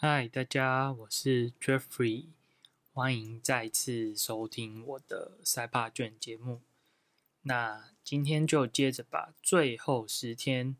[0.00, 2.26] 嗨，大家，我是 Jeffrey，
[2.92, 6.60] 欢迎再次收听我的赛帕卷节目。
[7.42, 10.76] 那今天就接着把最后十天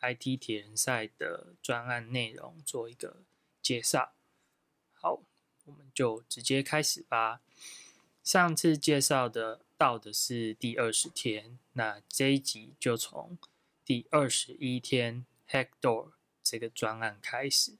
[0.00, 3.22] IT 铁人赛的专案内容做一个
[3.62, 4.14] 介绍。
[4.94, 5.22] 好，
[5.66, 7.42] 我们就直接开始吧。
[8.24, 13.38] 上次介绍的到的是第二十天，那这一集就从
[13.84, 17.74] 第二十一天 Hackdoor 这个专案开始。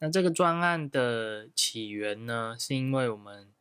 [0.00, 3.54] 那这个专案的起源呢，是因为我们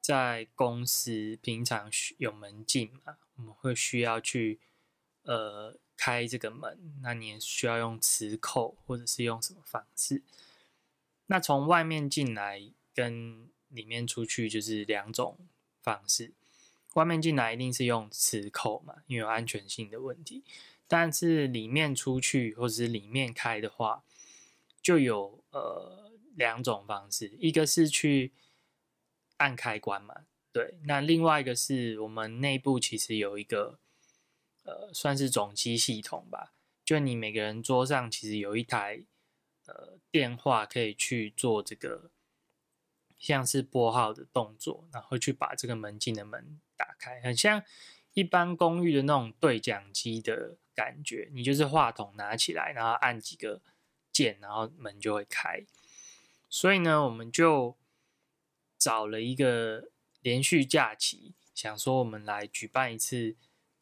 [0.00, 1.88] 在公司平常
[2.18, 4.58] 有门禁嘛，我们会需要去
[5.22, 10.22] 呃开这个门，那你也需要用磁扣或者是用什么方式？
[11.26, 15.38] 那从外面进来跟里面出去就是两种
[15.80, 16.32] 方式，
[16.94, 20.42] 外面进来一定是用磁扣嘛，因为有安全性的问题，
[20.88, 24.02] 但是里面出去或者是里面开的话。
[24.82, 28.32] 就有呃两种方式，一个是去
[29.36, 33.78] 按开关嘛，对，那另外一个是我们内部其实有一个
[34.64, 39.04] 呃算是总机系统吧，就你每个人桌上其实有一台
[39.66, 42.10] 呃电话可以去做这个
[43.18, 47.62] 像是拨号的动作，然后去把这个门禁的门打开，很像
[48.14, 53.60] 一般公寓的那种对讲机的感觉，你就是话筒拿起来，然后按几个。
[54.12, 55.64] 键，然后门就会开。
[56.48, 57.76] 所以呢，我们就
[58.78, 59.88] 找了一个
[60.20, 63.34] 连续假期，想说我们来举办一次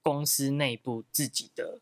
[0.02, 1.80] 公司内部自己的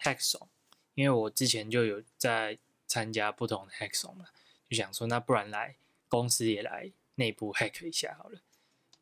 [0.00, 0.48] Hackathon。
[0.94, 4.26] 因为我之前就有在参加不同的 Hackathon 嘛，
[4.68, 5.76] 就想说，那不然来
[6.08, 8.40] 公司也来内部 Hack 一下好了。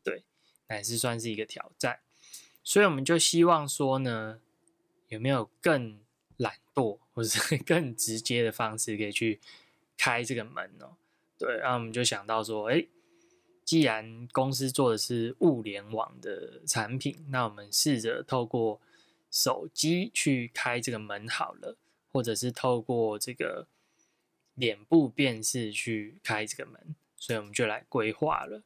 [0.03, 0.23] 对，
[0.67, 1.99] 还是算是一个挑战。
[2.63, 4.41] 所以我们就希望说呢，
[5.07, 5.99] 有没有更
[6.37, 6.97] 懒惰？
[7.13, 9.39] 或者是 更直接的方式可以去
[9.97, 10.93] 开这个门哦，
[11.35, 12.85] 对，然后我们就想到说，哎，
[13.65, 18.79] 既然公司做的是物联网的产品，那我们试着透过
[19.31, 21.75] 手机去开这个门好了，
[22.11, 23.67] 或者是透过这个
[24.53, 28.61] 脸部辨识去开这个门，所以我们就来规划了。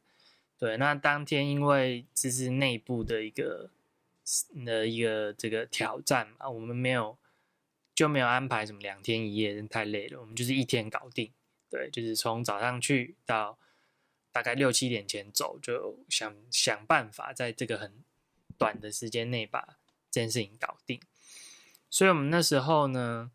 [0.58, 3.70] 对，那当天因为这是内部的一个
[4.62, 7.16] 的一个这个挑战嘛，我们没有。
[7.94, 10.20] 就没有安排什么两天一夜，太累了。
[10.20, 11.32] 我们就是一天搞定，
[11.70, 13.58] 对，就是从早上去到
[14.32, 18.02] 大概六七点前走，就想想办法在这个很
[18.56, 19.78] 短的时间内把
[20.10, 21.00] 这件事情搞定。
[21.90, 23.30] 所以，我们那时候呢，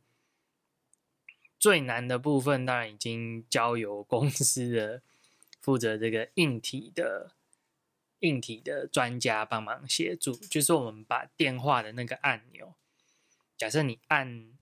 [1.59, 5.03] 最难的部分当然已经交由公司的
[5.62, 7.34] 负责这个硬体的
[8.22, 12.73] 硬体的专家帮忙协助，就是我们把电话的那个按钮。
[13.57, 14.53] 假设你按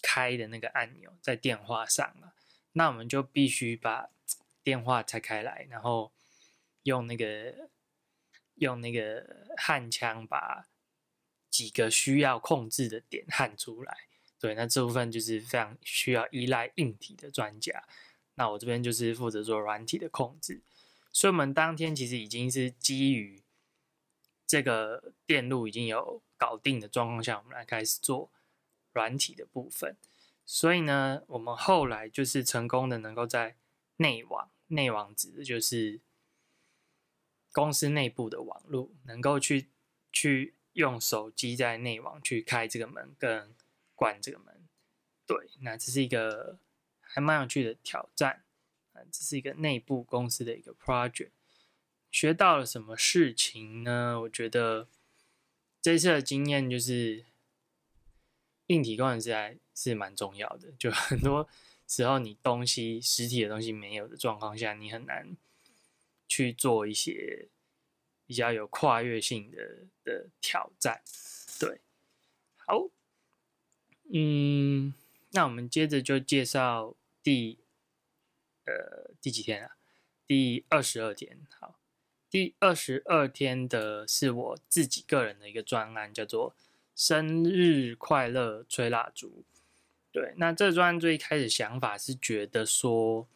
[0.00, 2.34] 开的那个按钮在电话上了，
[2.72, 4.10] 那我们就必须把
[4.62, 6.12] 电话拆开来，然后
[6.84, 7.68] 用那个
[8.54, 10.68] 用那个焊枪把
[11.50, 13.96] 几个需要控制的点焊出来。
[14.38, 17.84] 对，那这部分就是非常需要依赖硬体的专家。
[18.34, 20.60] 那我这边就是负责做软体的控制。
[21.12, 23.42] 所以，我们当天其实已经是基于
[24.46, 28.30] 这个电路已经有搞定的状况下，我们来开始做。
[28.94, 29.96] 软体的部分，
[30.46, 33.56] 所以呢，我们后来就是成功的能够在
[33.96, 36.00] 内网，内网指的就是
[37.52, 39.68] 公司内部的网络，能够去
[40.12, 43.52] 去用手机在内网去开这个门跟
[43.96, 44.62] 关这个门。
[45.26, 46.60] 对，那这是一个
[47.00, 48.44] 还蛮有趣的挑战
[48.92, 51.30] 啊，这是一个内部公司的一个 project。
[52.12, 54.20] 学到了什么事情呢？
[54.20, 54.86] 我觉得
[55.82, 57.24] 这次的经验就是。
[58.68, 61.46] 硬体功能实在是蛮重要的，就很多
[61.86, 65.36] 时候你东西实体的东西没有的状况下，你很难
[66.26, 67.48] 去做一些
[68.26, 71.02] 比较有跨越性的的挑战。
[71.60, 71.82] 对，
[72.56, 72.88] 好，
[74.10, 74.94] 嗯，
[75.32, 77.58] 那我们接着就介绍第
[78.64, 79.76] 呃第几天啊？
[80.26, 81.38] 第二十二天。
[81.60, 81.78] 好，
[82.30, 86.54] 第二十二天的是我自己个人的一个专案，叫做。
[86.94, 89.44] 生日快乐，吹蜡烛。
[90.12, 93.26] 对，那这专最开始想法是觉得说，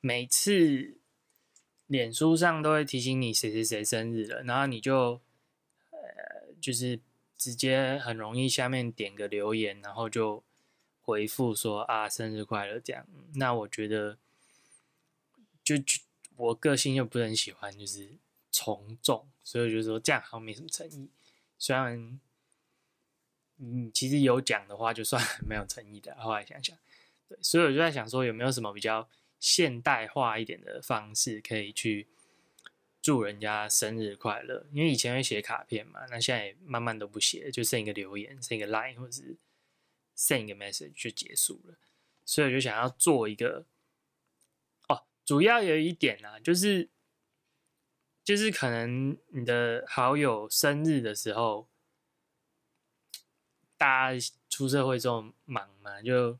[0.00, 0.96] 每次
[1.88, 5.20] 脸书上都会提醒你谁谁谁生日了，然后你就
[5.90, 7.00] 呃，就是
[7.36, 10.44] 直接很容易下面点个留言，然后就
[11.02, 13.04] 回复说啊生日快乐这样。
[13.34, 14.16] 那我觉得，
[15.64, 15.74] 就
[16.36, 18.10] 我个性又不是很喜欢就是
[18.52, 21.08] 从众，所以我就说这样好像没什么诚意，
[21.58, 22.20] 虽然。
[23.58, 26.14] 嗯，其实有讲的话，就算 没有诚意的。
[26.16, 26.76] 后来想想，
[27.28, 29.08] 对，所以我就在想说，有没有什么比较
[29.40, 32.06] 现代化一点的方式，可以去
[33.02, 34.66] 祝人家生日快乐。
[34.72, 39.36] 因为以前会写卡片嘛，那现在也慢慢都不写，就剩一个留言，剩一个 line 或者是
[40.16, 41.76] send 一个 message 就结束了。
[42.24, 43.64] 所以我就想要做一个，
[44.88, 46.88] 哦，主要有一点啊，就是
[48.22, 51.68] 就是可能你的好友生日的时候，
[53.78, 56.38] 大家出社会之后忙嘛，就。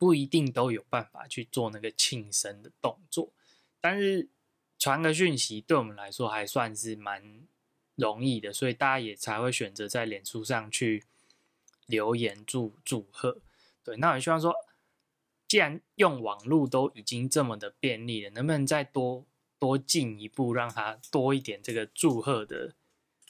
[0.00, 3.34] 不一定都有办法去做那个庆生的动作，
[3.82, 4.30] 但是
[4.78, 7.46] 传个讯息对我们来说还算是蛮
[7.96, 11.04] 容易的，所以大家也才会选择在脸书上去
[11.84, 13.42] 留言祝祝贺。
[13.84, 14.54] 对，那我希望说，
[15.46, 19.26] 既然用网络都已经这么的便利了，能不能再多
[19.58, 22.74] 多进一步，让他多一点这个祝贺的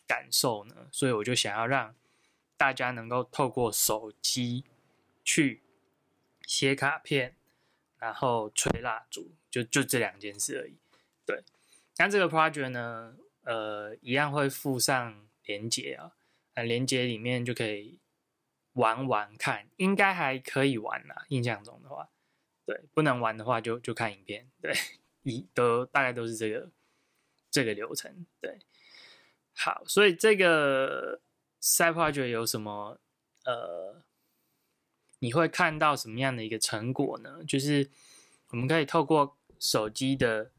[0.06, 0.86] 感受呢？
[0.92, 1.96] 所以我就想要让
[2.60, 4.64] 大家能够透过手机
[5.24, 5.62] 去。
[6.50, 7.36] 写卡片，
[7.96, 10.74] 然后吹蜡烛，就就这两件事而已。
[11.24, 11.44] 对，
[11.96, 16.10] 那这个 project 呢，呃，一样会附上连接啊，
[16.56, 18.00] 那连接里面就可以
[18.72, 21.24] 玩玩看，应该还可以玩啦。
[21.28, 22.08] 印象中的话，
[22.66, 24.50] 对，不能玩的话就就看影片。
[24.60, 24.74] 对，
[25.22, 26.68] 一都大概都是这个
[27.48, 28.26] 这个流程。
[28.40, 28.58] 对，
[29.54, 31.20] 好，所以这个
[31.60, 32.98] side project 有什么
[33.44, 34.02] 呃？
[35.22, 37.44] 你会看到什么样的一个成果呢？
[37.46, 37.90] 就是
[38.52, 40.50] 我们可以透过手机的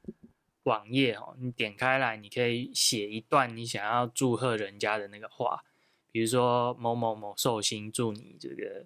[0.66, 5.64] 网页哦，你点开来，你可以写一段你想要祝贺人家的那个话，
[6.12, 8.86] 比如说某某某寿星祝你这个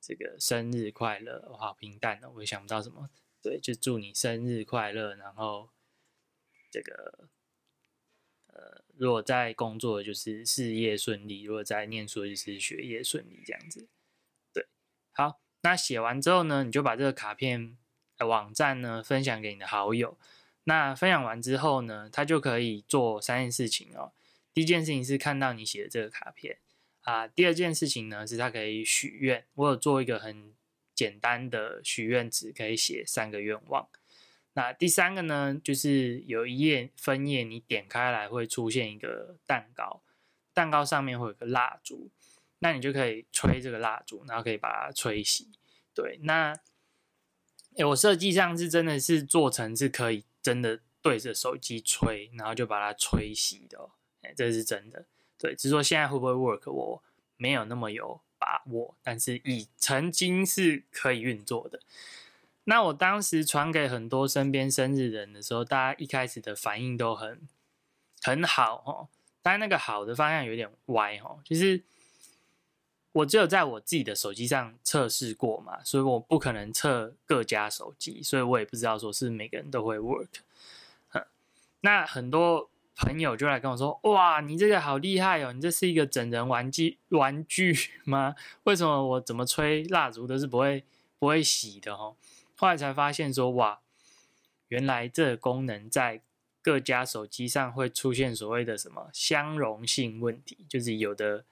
[0.00, 3.10] 这个生日快乐，好平淡的，我也想不到什么，
[3.42, 5.68] 对，就祝你生日快乐，然后
[6.70, 7.28] 这个，
[9.02, 13.88] 如果在工作就是事业顺利，如果在念书就是学业顺利这样子。
[14.52, 14.64] 对
[15.10, 17.76] 好，那写完之后呢，你就把这个卡片
[18.20, 20.16] 网站呢分享给你的好友。
[20.62, 24.12] 那分享完之后呢，他就可以做三件事情哦。
[24.54, 26.58] 第一件事情是看到你写的这个卡片
[27.00, 27.26] 啊。
[27.26, 29.44] 第二件事情呢，是他可以许愿。
[29.54, 30.54] 我有做一个很
[30.94, 33.88] 简单的许愿纸，可以写三个愿望。
[34.54, 40.02] 那第三个呢，就是有一页分页，你点开来会出现一个蛋糕，
[40.52, 42.10] 蛋糕上面会有个蜡烛。
[42.58, 45.46] 那你就可以吹这个蜡烛，然后可以把它吹熄。
[45.94, 46.54] 对，那
[47.86, 53.90] 我设计上是真的是做成是可以真的对着手机吹，然后就把它吹熄的。
[54.20, 55.06] 哎，这是真的。
[55.38, 57.02] 对，只是说现在会不会 work，我
[57.36, 58.94] 没有那么有把握。
[59.02, 61.80] 但是以曾经是可以运作的。
[62.64, 67.40] 那我当时传给很多身边生日人的时候，大家一开始的反应都很
[68.22, 69.08] 很好哦。
[69.42, 71.82] 但那个好的方向有点歪哦，就是。
[73.14, 80.28] 我只有在我自己的手机上测试过嘛，所以我不可能测各家手机，所以我也不知道说是每个人都会 work。
[81.82, 88.34] 那很多朋友就来跟我说：“哇，你这个好厉害哦，你这是一个整人玩具玩具吗？
[88.62, 90.82] 为什么我怎么吹蜡烛都是不会
[91.18, 92.16] 不会洗的？”哦，
[92.62, 93.80] 后来才发现说：“哇，
[94.68, 96.22] 原来这个功能在
[96.62, 101.44] 各家手机上会出现所谓的什么相容性问题，就是有的。”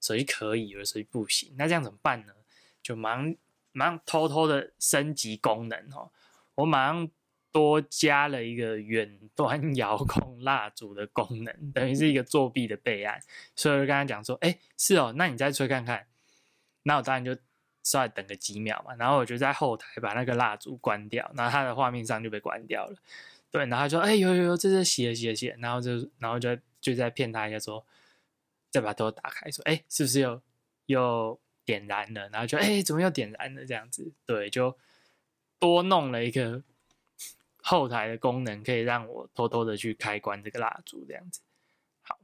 [0.00, 2.32] 手机可以，有的手机不行，那这样怎么办呢？
[2.80, 3.34] 就马上
[3.72, 6.08] 马上偷偷的升级功能哦，
[6.54, 7.10] 我马上
[7.50, 13.20] 多加了一个远端遥控蜡烛的功能， 等于是一个作弊的备案。
[13.56, 16.06] 所以我就跟他讲说，哎，是哦，那你再吹看看。
[16.84, 17.36] 那我当然就
[17.90, 22.96] 稍微等个几秒嘛，然后我就在后台把那个蜡烛关掉，然后他的画面上就被关掉了。
[23.50, 27.84] 对，然后他说，哎，有有有，这是洗了洗了洗，然后就然后就就在骗他一下说。
[28.70, 30.42] 再把灯打开，说：“哎，是不是又
[30.84, 34.76] 又点燃了？”然后就：“哎，怎么又点燃了？”这样子，对，就
[35.58, 36.62] 多弄了一个
[37.62, 41.40] 后台的功能，可以让我偷偷的去开关这个蜡烛，这样子。
[42.02, 42.18] 好，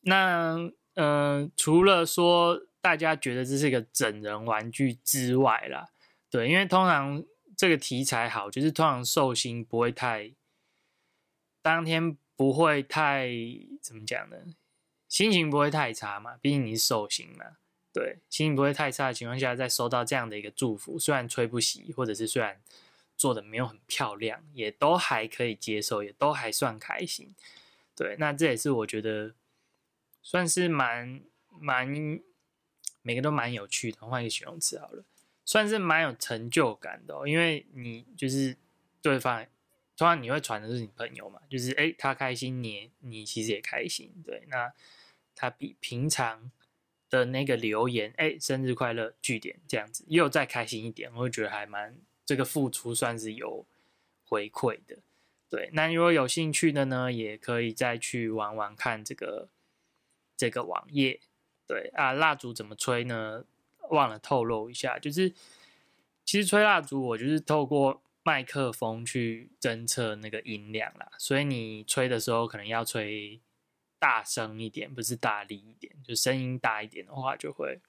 [0.00, 5.88] 那嗯，除了说大家觉得这是一个整人玩具之外啦，
[6.30, 7.24] 对，因为通常
[7.56, 10.32] 这个题材好，就是通常寿星不会太
[11.60, 13.28] 当天不会太
[13.82, 14.36] 怎么讲呢？
[15.08, 17.56] 心情不会太差嘛，毕竟你是寿星嘛，
[17.92, 22.60] 对，心情不会太差的情况下，再收到这样的一个祝福，虽然吹不熄，或者是虽然
[23.16, 27.34] 做的没有很漂亮，也都还可以接受，也都还算开心。
[27.96, 29.34] 对，那这也是我觉得
[30.22, 31.22] 算是蛮
[31.58, 32.20] 蛮
[33.08, 35.02] 每个都蛮有趣的，换一个形容词好了，
[35.46, 38.54] 算是蛮有成就感的，因为你就是
[39.00, 39.46] 对方。
[39.96, 44.70] 通常你会传的是你朋友嘛，就是哎他开心，你你其实也开心，对，那
[45.34, 46.52] 他比平常
[47.08, 51.96] 的那个留言哎生日快乐句点这样子又再开心一点，我会觉得还蛮
[52.26, 53.64] 这个付出算是有
[54.26, 54.98] 回馈的。
[55.48, 59.48] 对，那如果有兴趣的呢，也可以再去玩玩看这个
[60.36, 61.18] 这个网页。
[61.68, 63.44] 对啊，蜡烛怎么吹呢？
[63.90, 65.30] 忘了透露一下，就是
[66.24, 71.10] 其实吹蜡烛，我就是透过麦克风去侦测那个音量啦。
[71.18, 73.38] 所以你吹的时候，可能要吹
[73.98, 75.94] 大声一点，不是大力一点。
[76.02, 77.80] 就声音大一点的话，就会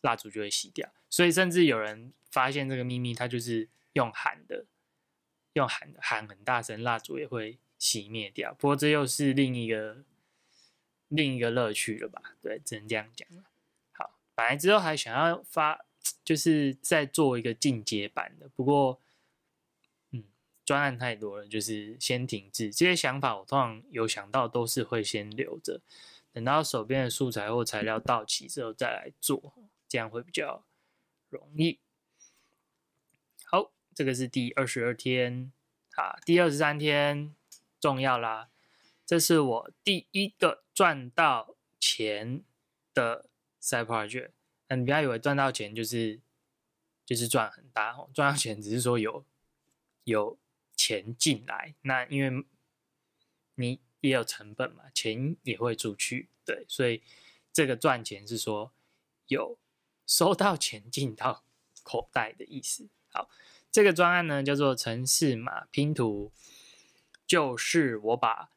[0.00, 0.90] 蜡烛就会熄掉。
[1.10, 4.64] 所以甚至有人发现这个秘密，他就是用喊的，
[5.52, 8.54] 用喊喊很大声，蜡烛也会熄灭掉。
[8.54, 10.04] 不过这又是另一个。
[11.14, 12.36] 另一个乐趣了吧？
[12.42, 13.44] 对，只能这样讲了。
[13.92, 15.84] 好，本来之后还想要发，
[16.24, 19.00] 就是再做一个进阶版的，不过，
[20.10, 20.24] 嗯，
[20.64, 22.72] 专案太多了，就是先停滞。
[22.72, 25.80] 这些想法我通常有想到，都是会先留着，
[26.32, 29.54] 等到手边的素材或材料到齐之后再来做，
[29.88, 30.64] 这样会比较
[31.28, 31.78] 容易。
[33.44, 35.52] 好，这个是第二十二天，
[35.94, 37.34] 啊，第二十三天
[37.78, 38.50] 重要啦。
[39.06, 42.42] 这是我第一个赚到钱
[42.92, 43.30] 的
[43.62, 44.32] side project。
[44.68, 46.20] 那你不要以为赚到钱就是
[47.06, 49.24] 就是赚很大哦，赚到钱只是说有
[50.04, 50.38] 有
[50.74, 51.74] 钱进来。
[51.82, 52.44] 那因为
[53.54, 57.02] 你也有成本嘛，钱也会出去，对，所以
[57.52, 58.72] 这个赚钱是说
[59.28, 59.58] 有
[60.06, 61.44] 收到钱进到
[61.84, 62.88] 口袋的意思。
[63.10, 63.30] 好，
[63.70, 66.32] 这个专案呢叫做城市码拼图，
[67.26, 68.50] 就是我把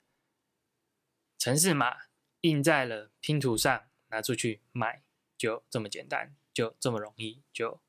[1.37, 2.06] 城市码
[2.41, 5.01] 印在了拼图上，拿出去卖，
[5.37, 7.79] 就这么简单，就这么容易，就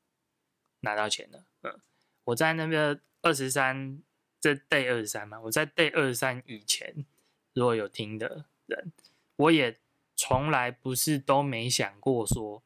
[0.79, 1.45] 拿到钱了。
[1.61, 1.79] 嗯，
[2.25, 4.01] 我在那个二十三，
[4.39, 7.05] 这 day 二十三嘛，我在 day 二十三以前，
[7.53, 8.91] 如果有听的人，
[9.35, 9.77] 我也
[10.15, 12.63] 从来不是都没想过说，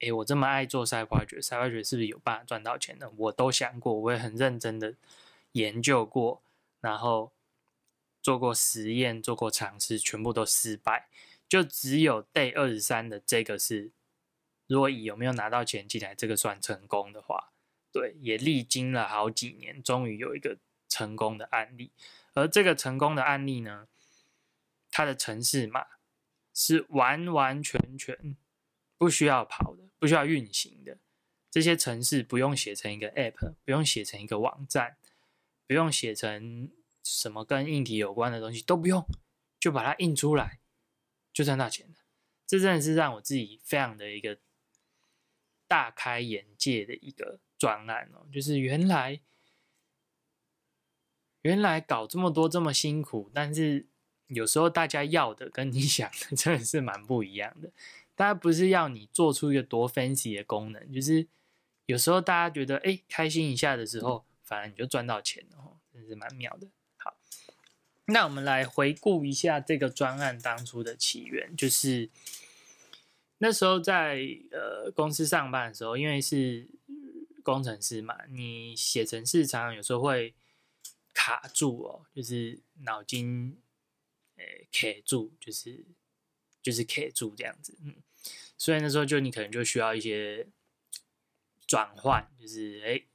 [0.00, 3.10] 诶，我这么爱做赛发掘，赛发掘是不是有办法赚到钱呢？
[3.16, 4.94] 我都想过，我也很认真的
[5.52, 6.42] 研究过，
[6.80, 7.33] 然后。
[8.24, 11.10] 做过实验，做过尝试，全部都失败。
[11.46, 13.92] 就只有 day 二十三的这个是，
[14.66, 17.52] 如果以有没有拿到钱进来这个算成功的话，
[17.92, 20.56] 对，也历经了好几年，终于有一个
[20.88, 21.92] 成功的案例。
[22.32, 23.88] 而这个成功的案例呢，
[24.90, 25.84] 它的城市码
[26.54, 28.38] 是完完全全
[28.96, 30.96] 不需要跑的，不需要运行的。
[31.50, 34.96] 这些城市不用写成一个 app，不用写成一个网站，
[35.66, 36.70] 不用写成。
[37.04, 39.06] 什么跟硬体有关的东西都不用，
[39.60, 40.58] 就把它印出来，
[41.32, 41.94] 就赚到钱了。
[42.46, 44.38] 这真的是让我自己非常的一个
[45.68, 48.26] 大开眼界的一个专案哦。
[48.32, 49.20] 就是原来
[51.42, 53.86] 原来搞这么多这么辛苦，但是
[54.28, 57.70] 有时候大家要的跟你 想的真的是蛮不一样的。
[58.14, 61.26] 大家不是要你做出一个多 fancy 的功能，就是
[61.86, 66.68] 有时候大家觉得哎开心一下的时候，反而你就赚到钱了哦，真是蛮妙的。
[68.06, 72.10] 那我们来回顾一下这个专案当初的起源，就是
[73.38, 74.20] 那时候在
[74.50, 76.68] 呃公司上班的时候，因为是
[77.42, 80.34] 工程师嘛，你写程式常常有时候会
[81.14, 83.56] 卡住哦，就是脑筋
[84.36, 85.84] 诶卡住，就是
[86.60, 87.96] 就是卡住这样子，嗯，
[88.58, 90.46] 所以那时候就你可能就需要一些
[91.66, 93.06] 转换，就是诶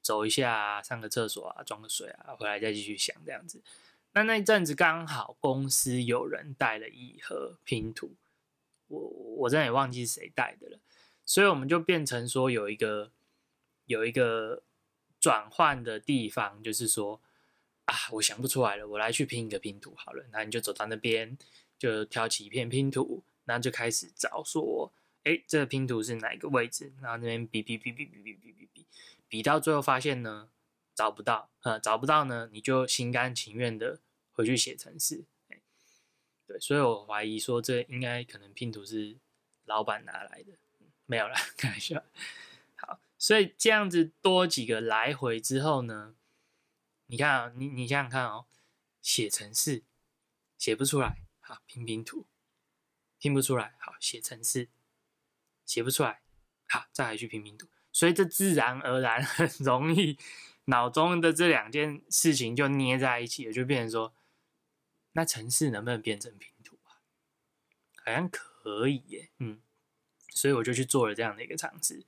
[0.00, 3.62] 走一下，上个厕所啊，装个水啊，回来再继续想这样子。
[4.12, 8.16] 那那一阵子刚好公司有人带了一盒拼图，
[8.88, 10.78] 我我真的也忘记是谁带的了，
[11.24, 13.12] 所以我们就变成说有一个
[13.86, 14.62] 有一个
[15.20, 17.20] 转换的地方，就是说
[17.84, 20.24] 啊，我想不出来了，我来去拼一个拼图好了。
[20.32, 21.38] 那你就走到那边，
[21.78, 26.92] 就挑起一片拼图，然后就开始找说，哎，这个拼图是哪一个位置？
[27.00, 28.86] 然后那边比比比比比比比比比，
[29.28, 30.48] 比到最后发现呢？
[31.00, 34.00] 找不到，呃，找不到呢，你就心甘情愿的
[34.32, 35.24] 回去写程式，
[36.46, 39.16] 对，所以我怀疑说这应该可能拼图是
[39.64, 40.52] 老板拿来的，
[41.06, 42.04] 没有了， 开玩笑。
[42.76, 46.14] 好，所以这样子多几个来回之后呢，
[47.06, 48.44] 你看啊，你你想想看哦，
[49.00, 49.82] 写程式
[50.58, 52.26] 写不出来，好拼拼图，
[53.18, 54.68] 拼不出来，好写程式
[55.64, 56.20] 写不出来，
[56.68, 60.18] 好再来去拼拼图，所以这自然而然很 容易。
[60.70, 64.14] 脑中的这两件事情就捏在一起了，就变成说，
[65.12, 67.02] 那城市能不能变成拼图啊？
[68.04, 69.60] 好像可以耶，嗯，
[70.30, 72.04] 所以我就去做了这样的一个尝试。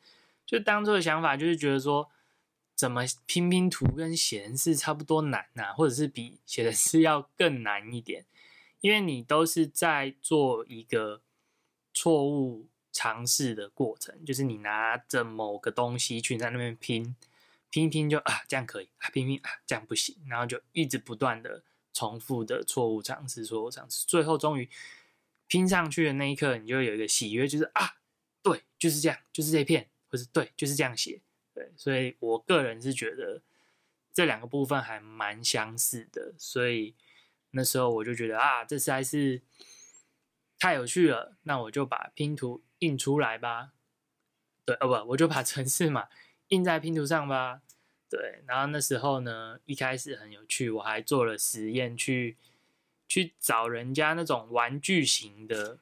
[0.46, 2.08] 就当初的想法就是觉得说，
[2.74, 8.24] 怎么拼拼图跟写程式差不多难呐，或者是比写程式要更难一点？
[8.80, 11.22] 因为你都是在做一个
[11.92, 17.16] 错误尝试的过程，就是你拿着某个东西去在那边拼。
[17.72, 21.64] 拼一拼就啊这样可以啊，拼拼啊这样不行，然后就一直不断的
[21.94, 24.68] 重复的错误尝试，错误尝试，最后终于
[25.46, 27.96] 拼上去的那一刻，你就有一个喜悦，就是啊，
[28.42, 31.22] 对，就是这样，就是这片，或是对，就是这样写，
[31.54, 33.40] 对，所以我个人是觉得
[34.12, 36.94] 这两个部分还蛮相似的，所以
[37.52, 39.40] 那时候我就觉得啊，这实在是
[40.58, 43.72] 太有趣了，那我就把拼图印出来吧。
[44.66, 46.08] 对，哦不，我就把 城市嘛
[46.52, 47.62] 印在拼图上吧。
[48.10, 52.36] 对，然后那时候呢，一开始很有趣，我还做了实验，去
[53.08, 55.78] 去找人家那种玩具型的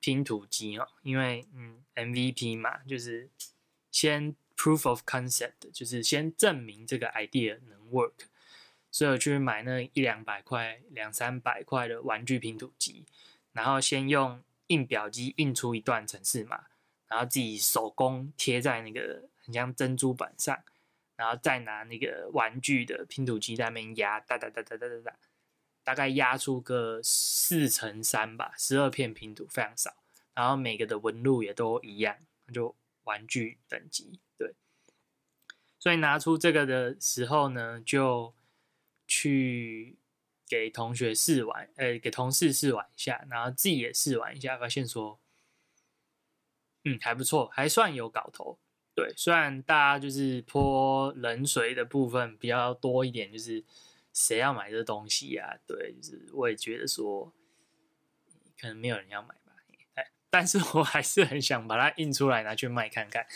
[0.00, 3.30] 拼图机哦，因为嗯，MVP 嘛，就是
[3.92, 8.26] 先 proof of concept，就是先证明这个 idea 能 work，
[8.90, 13.04] 所以我去买那一两百块、两三百块的玩具拼图机，
[13.52, 16.64] 然后先用印表机印出一段程式码。
[17.06, 20.62] 然后自己手工贴在那个很像珍珠板上，
[21.16, 25.16] 然后再拿那个玩具的拼图机在那边压，哒哒哒哒哒哒哒，
[25.84, 29.94] 大概压出个四乘三吧，十二片拼图非常少，
[30.34, 32.16] 然后每个的纹路也都一样，
[32.52, 34.54] 就玩具等级对。
[35.78, 38.34] 所以拿出这个的时候呢，就
[39.06, 39.98] 去
[40.46, 45.18] 给同学试玩，呃，给同事试玩一下，然后自己也试玩一下，发现说。
[46.84, 48.58] 嗯，还不错，还算有搞头。
[49.02, 53.64] 对，虽然大家就是泼冷水的部分比较多一点，就是
[54.12, 55.58] 谁要买这东西呀？
[55.66, 57.32] 对，就是我也觉得说，
[58.60, 59.52] 可能没有人要买吧。
[59.94, 63.26] 哎，但是我还是很想把它印出来拿去卖看看。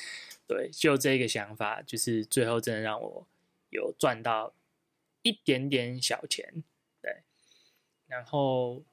[0.47, 3.27] 对，就这个想法，就是最后真的让我
[3.71, 4.55] 有赚到
[5.23, 6.63] 一点点小钱。
[7.03, 7.23] 对，
[8.07, 8.85] 然后。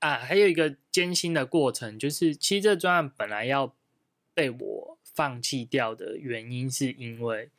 [0.00, 3.76] 啊，还有一个艰辛的过程，就是其实这专案本来要
[4.34, 7.50] 被我放弃掉的原因，是因为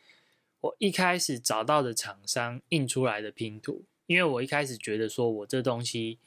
[0.61, 6.19] 我一开始找到的厂商印出来的拼图，因为我一开始觉得说我这东西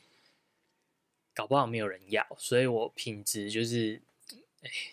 [1.35, 4.03] 搞不好没有人要，所以我品质就是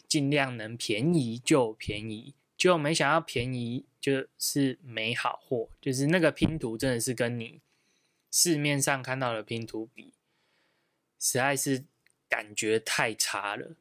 [0.08, 7.62] 尽量能便宜就便宜，就没想到便宜就是没好货，就是那个拼图真的是跟你
[8.32, 10.14] 市面上看到的拼图比。
[11.20, 11.86] 实在是
[12.28, 13.78] 感觉太差了，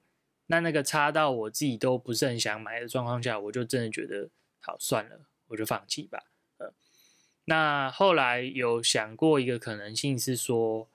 [0.53, 4.29] 那那个差到我自己都不是很想买的状况下，我就真的觉得
[4.61, 6.25] 好算了，我就放弃吧。
[6.59, 6.75] 呃，
[7.47, 10.91] 那后来有想过一个可能性是说，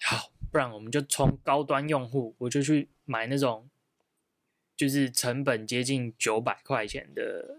[0.00, 3.68] 好，不然我们就从高端用户，我就去买那种
[4.74, 7.58] 就是成本接近九百块钱的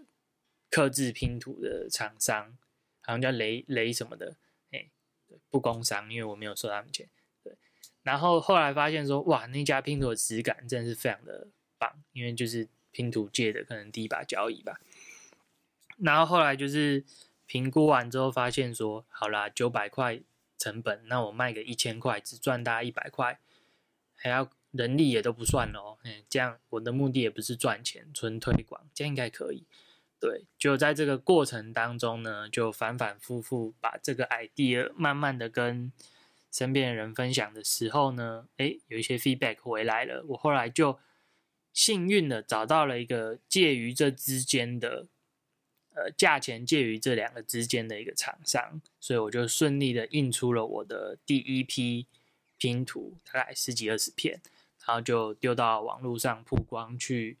[0.68, 2.58] 刻字拼图的厂商，
[3.02, 4.34] 好像叫雷雷什么的，
[4.72, 4.88] 哎，
[5.50, 7.08] 不工商，因为我没有收他们钱。
[8.08, 14.80] 然后后来发现说，哇，那家拼图的质感真的是非常的棒，因为就是拼图界的可能第一把交椅吧。
[15.98, 17.04] 然后后来就是
[17.44, 20.22] 评估完之后发现说，好啦，九百块
[20.56, 23.38] 成本，那我卖个一千块，只赚大概一百块，
[24.16, 25.98] 还要人力也都不算哦。
[26.04, 29.66] 嗯，这样我的目的也不是赚钱，纯推广，这样应该可以。
[30.18, 35.92] 对，就在这个过程当中呢，就反反复复把这个 idea 慢慢的跟。
[36.58, 40.24] 身边的人分享的时候呢，诶，有一些 feedback 回来了。
[40.26, 40.98] 我后来就
[41.72, 45.06] 幸运的找到了一个介于这之间的，
[45.94, 52.08] 呃，价钱介于这两个之间的一个厂商，所以我就顺利的印出了我的第一批
[52.56, 54.40] 拼图，大概十几二十片，
[54.84, 57.38] 然后就丢到网络上曝光，去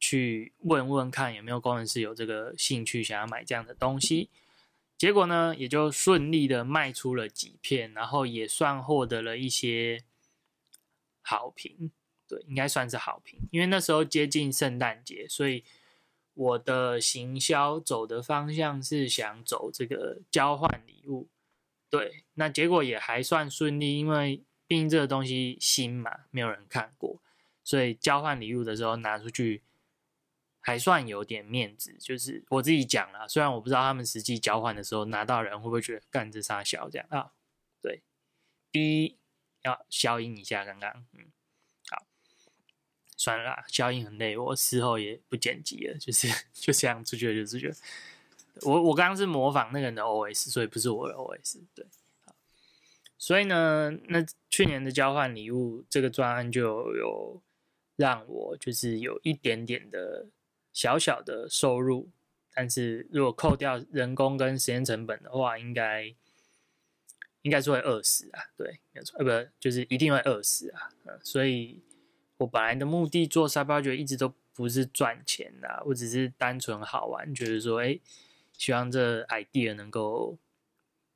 [0.00, 4.30] 去问问看有没有工程师有这个兴趣想要买这样的东西。
[4.98, 10.02] 结果呢，也就顺利的卖出了几片，然后也算获得了一些
[11.22, 11.92] 好评，
[12.26, 13.38] 对，应该算是好评。
[13.52, 15.62] 因为那时候接近圣诞节，所以
[16.34, 21.28] 我的行销走的方向是想走这个交换礼物，
[21.88, 27.22] 对，那结果也还算顺利，因为毕竟这个东西新嘛，没有人看过，
[27.62, 29.62] 所以交换礼物的时候拿出去。
[30.68, 37.32] 还算有点面子，就是我自己讲了，虽然我不知道他们实际交换的时候拿到人会不会觉得干这傻小这样啊？
[37.80, 38.02] 对
[38.70, 39.16] ，B
[39.62, 41.32] 要消音一下，刚刚嗯，
[41.90, 42.06] 好，
[43.16, 47.76] 算了啦，消音很累，我事后也不剪辑了，就是 就这样出去了，就是觉得
[48.60, 51.86] 我我刚刚是模仿那个人的 OS，所以不是我的 OS，对，
[53.16, 57.40] 所以呢，那去年的交换礼物这个专案就有
[57.96, 60.26] 让我就是有一点点的。
[60.78, 62.08] 小小的收入，
[62.54, 66.14] 但是如果扣掉人工跟时间成本的话，应该
[67.42, 68.38] 应该是会饿死啊。
[68.56, 70.94] 对，没错，呃，不，就是一定会饿死啊。
[71.04, 71.82] 嗯，所以
[72.36, 77.98] 我本来的目的做沙包，就一直都不是赚钱啊，我只是单纯好玩，觉得说，哎，
[78.52, 80.38] 希望这 idea 能够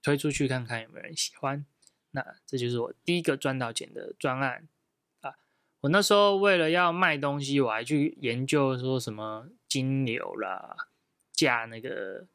[0.03, 1.64] 推出去看看有没有人喜欢。
[2.11, 4.66] 那这就是我第一个赚到钱的专案！
[5.83, 10.77] 我那时候为了要卖东西，我还去研究说什么金流啦，
[11.33, 12.27] 架那个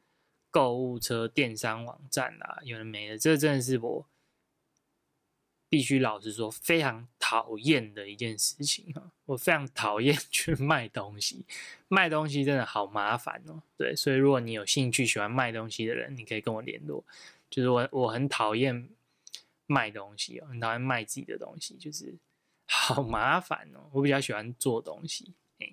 [0.51, 4.05] 购物车电商网站啦，有的没的，这真的是我
[5.69, 9.11] 必须老实说非常讨厌的一件事情啊！
[9.25, 11.45] 我非常讨厌 去卖东西，
[11.87, 13.63] 卖东西真的好麻烦哦。
[13.77, 17.03] 对，所以如果你有兴趣喜欢卖东西的人，你可以跟我联络。
[17.49, 18.89] 就是我我很讨厌。
[19.69, 22.15] 卖东西哦，很讨厌卖自己的东西，就是
[22.67, 23.89] 好麻烦哦。
[23.93, 25.33] 我比较喜欢做东西。
[25.59, 25.71] 哎，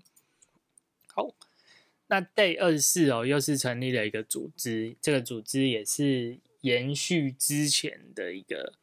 [1.14, 1.34] 好，
[2.06, 8.74] 那 Day 二十四哦，又是成立了一个组织，这个组织也是延续之前的一个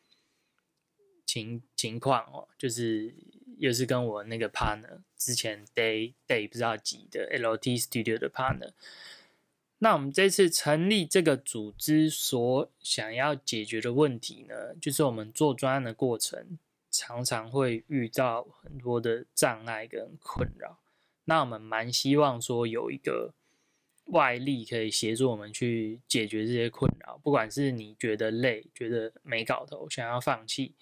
[1.26, 3.14] 情情况哦，就是
[3.58, 8.74] 又是跟我那个 partner 之前 Day Day 不知道几的 LT Studio 的 partner。
[9.80, 16.60] 那我们这次成立这个组织所想要解决的问题呢，就是我们做专案的过程
[16.92, 20.78] 常常会遇到很多的障碍跟困扰。
[21.24, 23.34] 那我们蛮希望说有一个
[24.06, 30.76] 外力可以协助我们去解决这些困扰，不管是你觉得累、觉得没搞头、想要放弃，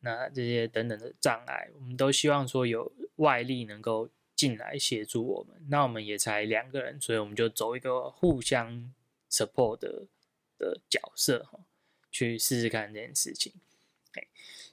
[0.00, 4.10] 那这些等等的障碍，我们都希望说有外力能够。
[4.36, 8.90] 进来协助我们，那我们也才两个人，所以我们就走一个互相
[9.30, 10.06] support 的
[10.56, 11.60] 的角色哈，
[12.10, 13.52] 去试试看这件事情。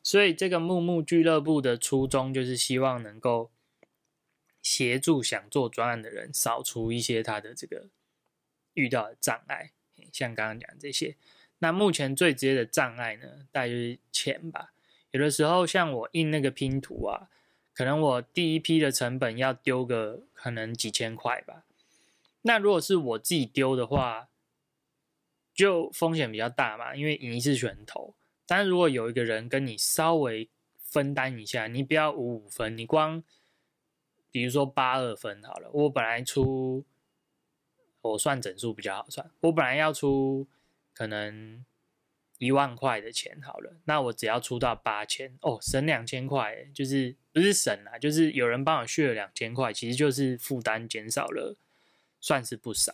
[0.08, 3.52] 所以这个木木俱乐部的初衷就是希望能够
[4.62, 7.88] 协助想做专案的人，扫除一些他的这个
[8.74, 9.74] 遇到的障碍，
[10.14, 11.18] 像刚刚讲这些。
[11.58, 14.72] 那目前最直接的障碍呢，大概就是钱吧。
[15.12, 17.28] 有的时候像我印那个拼图啊。
[17.74, 21.66] 可能我第一批的成本要丢个可能几千块吧，
[22.44, 24.30] 那如果是我自己丢的话，
[25.54, 28.16] 就风险比较大嘛，因为赢一次拳头。
[28.48, 33.22] 但是如果有一个人跟你稍微分担一下，你不要五五分，你光
[34.32, 36.84] 比如说八二分好了，我本来出
[38.02, 40.48] 我算整数比较好算，我本来要出
[40.94, 41.64] 可能。
[42.40, 51.56] 一万块的钱好了，那我只要出到八千哦，省两千块，就是不是省啊，就是有人帮我续了两千块，其实就是负担减少了，
[52.22, 52.94] 算是不少。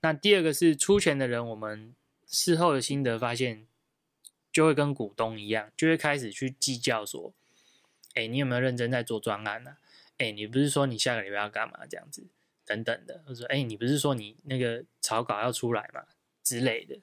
[0.00, 1.94] 那第二个是出钱的人，我们
[2.26, 3.66] 事后的心得发现，
[4.54, 7.34] 就会跟股东一样，就会开始去计较说，
[8.14, 9.76] 哎，你有没有认真在做专案呢？
[10.18, 12.24] 哎，你不是说你下个礼拜要干嘛这样子，
[12.64, 16.04] 等等的，或者说，哎，你不是说你那个草稿要出来嘛
[16.44, 17.00] 之类的。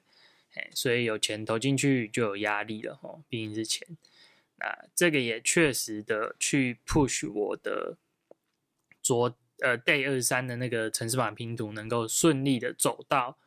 [0.74, 3.86] 所以有钱投进去就有压力了吼，毕竟是钱。
[4.56, 7.96] 那这个也确实的去 push 我的
[9.02, 13.38] 昨呃 day 二三的那个城市版拼图能够顺利的走到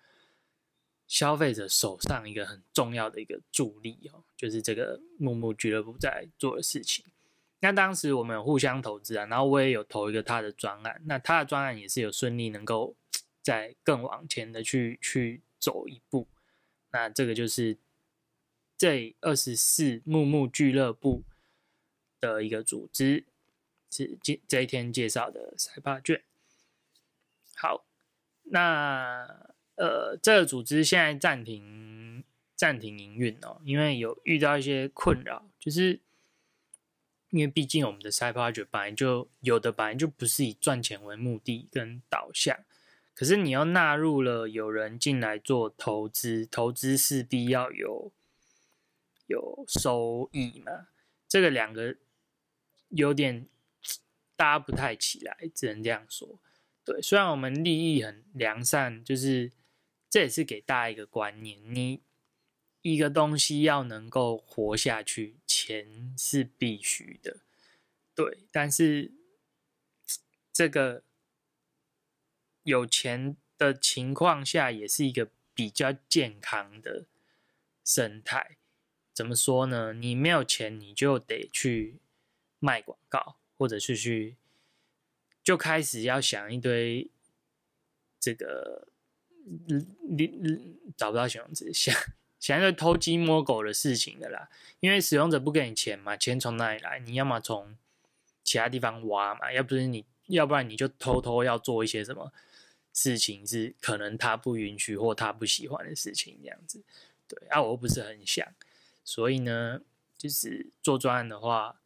[1.08, 7.06] 消费者手上，一个很重要的一个助力哦，就是这个木木俱乐部在做的事情。
[7.60, 12.96] 那当时我们互相投资啊，然后我也有投一个他的专案，那他的专案也是有顺利能够
[13.42, 16.28] 在更往前的去去走一步。
[16.92, 17.78] 那这个就是
[18.78, 21.24] 这二十四木木俱乐部
[22.20, 23.26] 的一个组织，
[23.90, 26.24] 是今这一天介绍的赛帕卷。
[27.56, 27.86] 好，
[28.44, 32.24] 那呃，这个组织现在暂停
[32.56, 36.00] 暂停营运哦，因为有遇到一些困扰，就是
[37.30, 42.58] 因为毕竟我们的赛帕卷本来就有的本来就不是以赚钱为目的跟导向。
[43.14, 48.12] 可是你要纳入了有人进来做投资，投资势必要有
[49.28, 50.88] 有收益嘛？
[51.28, 51.96] 这个两个
[52.90, 53.48] 有点
[54.36, 56.40] 搭不太起来，只能这样说。
[56.84, 59.52] 对，虽然我们利益很良善，就是
[60.16, 62.02] 这也是给大家一个观念：你
[62.84, 67.42] 一个东西要能够活下去，钱是必须的。
[68.16, 69.12] 对，但是
[70.54, 71.04] 这个。
[72.64, 77.06] 有钱的情况下，也是一个比较健康的
[77.84, 78.58] 生态。
[79.14, 79.92] 怎么说呢？
[79.92, 82.00] 你没有钱，你就得去
[82.60, 84.38] 卖广告，或者是去
[85.44, 87.12] 就开始要想一堆
[88.20, 88.88] 这个，
[90.10, 91.96] 你找不到形容词，想
[92.40, 94.50] 想要偷鸡摸狗的事情的啦。
[94.80, 97.00] 因为使用者不给你钱嘛，钱从哪里来？
[97.00, 97.76] 你要么从
[98.44, 102.32] 其他地方挖嘛，要不是你，要不然你就偷偷要做一些什么。
[102.94, 106.82] 事情是可能他不允许或他不喜欢的事情，这样子，
[107.28, 108.48] 对啊，我又不是很想，
[109.04, 109.82] 所以呢，
[110.18, 111.82] 就是做专案的话，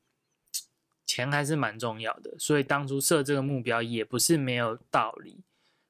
[1.08, 5.39] 钱还是蛮重要的，所以当初设这个目标也不是没有道理，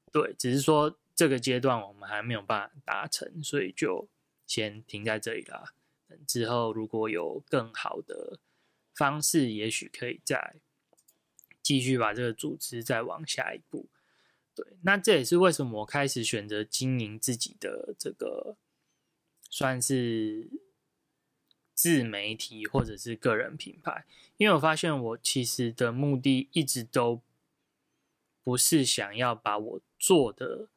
[0.09, 4.07] 对，只是说这个阶段我们还没有办法达成，所以就
[4.47, 5.73] 先停在这里啦。
[6.25, 8.39] 之后如果有更好的
[8.95, 10.55] 方式，也许可以再
[11.61, 13.89] 继续把这个组织再往下一步。
[14.55, 18.55] 对，那这也是为什么我开始选择经营自己的这个
[19.49, 20.49] 算是
[21.73, 24.05] 自媒体或者是个人品牌，
[24.37, 27.21] 因为我发现我其实的目的一直都
[28.41, 30.69] 不是想要把我做的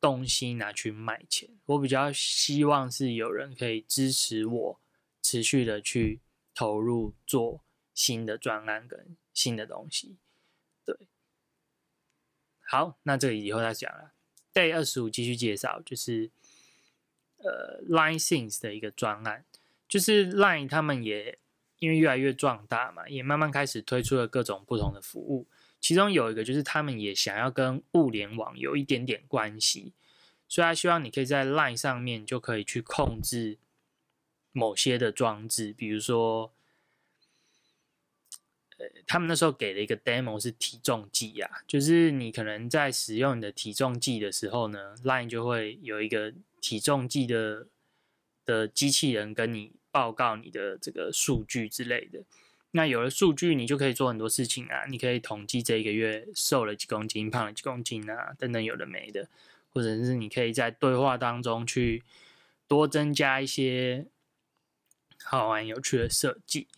[0.00, 4.80] 东西拿去卖钱，我比较希望是有人可以支持我
[5.20, 6.20] 持续的去
[6.54, 10.16] 投入做新的专案跟新的东西。
[10.84, 10.96] 对
[12.60, 14.12] 好，那这个以后再讲了。
[14.54, 16.30] Day 二十五继续介绍，就是
[17.38, 19.44] 呃 Line Things 的一个专案，
[19.88, 21.38] 就是 Line 他们也
[21.78, 25.46] 因为越来越壮大嘛，也慢慢开始推出了各种不同的服务。
[25.80, 29.92] 其中有一个就是他们也想要跟物联网有一点点关系，
[30.46, 33.58] 所以他希望你可以在 Line 上面就可以去控制
[34.52, 36.52] 某些的装置，比如说。
[38.80, 47.66] 呃，他们那时候给了一个 demo 是体重计啊，就是你可能在使用你的体重计的时候呢，Line 就会有一个体重计的
[48.44, 52.22] 的机器人跟你报告你的这个数据之类的。
[52.72, 59.28] 那有了数据，你就可以做很多事情啊，你可以统计这一个月瘦了几公斤、胖了几公斤啊，等等有的没的，
[59.70, 62.02] 或者是你可以在对话当中去
[62.66, 64.06] 多增加一些
[65.24, 66.68] 好玩有趣的设计。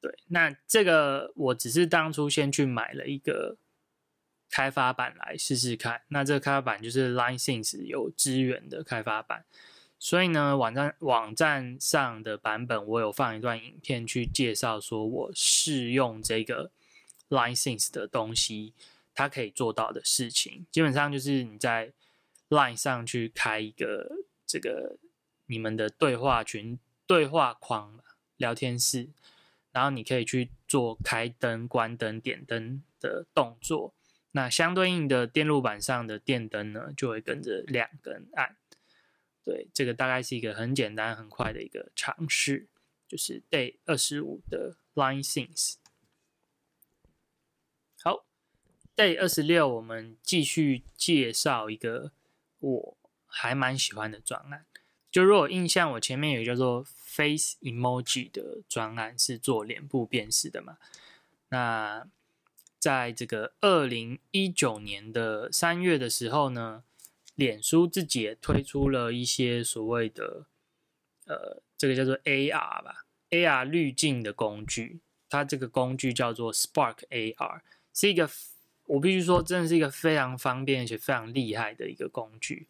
[0.00, 3.56] 对，那这个我只是当初先去买了一个
[4.50, 6.02] 开发版来试试看。
[6.08, 9.44] 那这个开发版就是 Line Things 有支援的开发版，
[10.04, 16.70] 所以呢，网站网站上的版本我有放一段影片去介绍，说我试用这个
[17.30, 18.74] Line Things 的东西，
[19.14, 21.94] 它可以做到的事情，基本上就是你在
[22.50, 24.12] Line 上去开一个
[24.46, 24.98] 这个
[25.46, 27.98] 你们的对话群对话框
[28.36, 29.08] 聊天室。
[29.72, 33.94] 然后你可以去做开灯、关灯、点灯的动作，
[34.32, 38.54] 那相对应的电路板上的电灯呢，就会跟着亮跟暗。
[39.44, 42.66] 对，这个大概是一个很简单、很快的一个尝试，
[43.06, 45.74] 就是 Day 二十五的 Line Things。
[48.02, 48.24] 好
[48.96, 52.12] ，Day 二十六，我们继续介绍一个
[52.58, 54.64] 我还蛮喜欢的专案。
[55.10, 60.78] 就如果印象，我前面有叫做 Face Emoji 的专案，是做脸部辨识的嘛？
[61.50, 62.08] 那
[62.78, 66.82] 在这个二零一九年的三月的时候呢，
[67.34, 70.46] 脸书自己也推出了一些所谓的
[71.26, 75.00] 呃，这个叫做 AR 吧，AR 滤镜的工具。
[75.28, 77.60] 它这个工具叫做 Spark AR，
[77.92, 78.30] 是一个
[78.86, 82.68] 我必须说，真的是一个非常方便而且非常厉害的一个工具。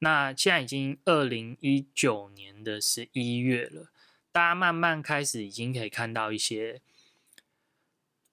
[0.00, 3.90] 那现在已经二零一九年的十一月了，
[4.30, 6.82] 大家慢慢开始已经可以看到一些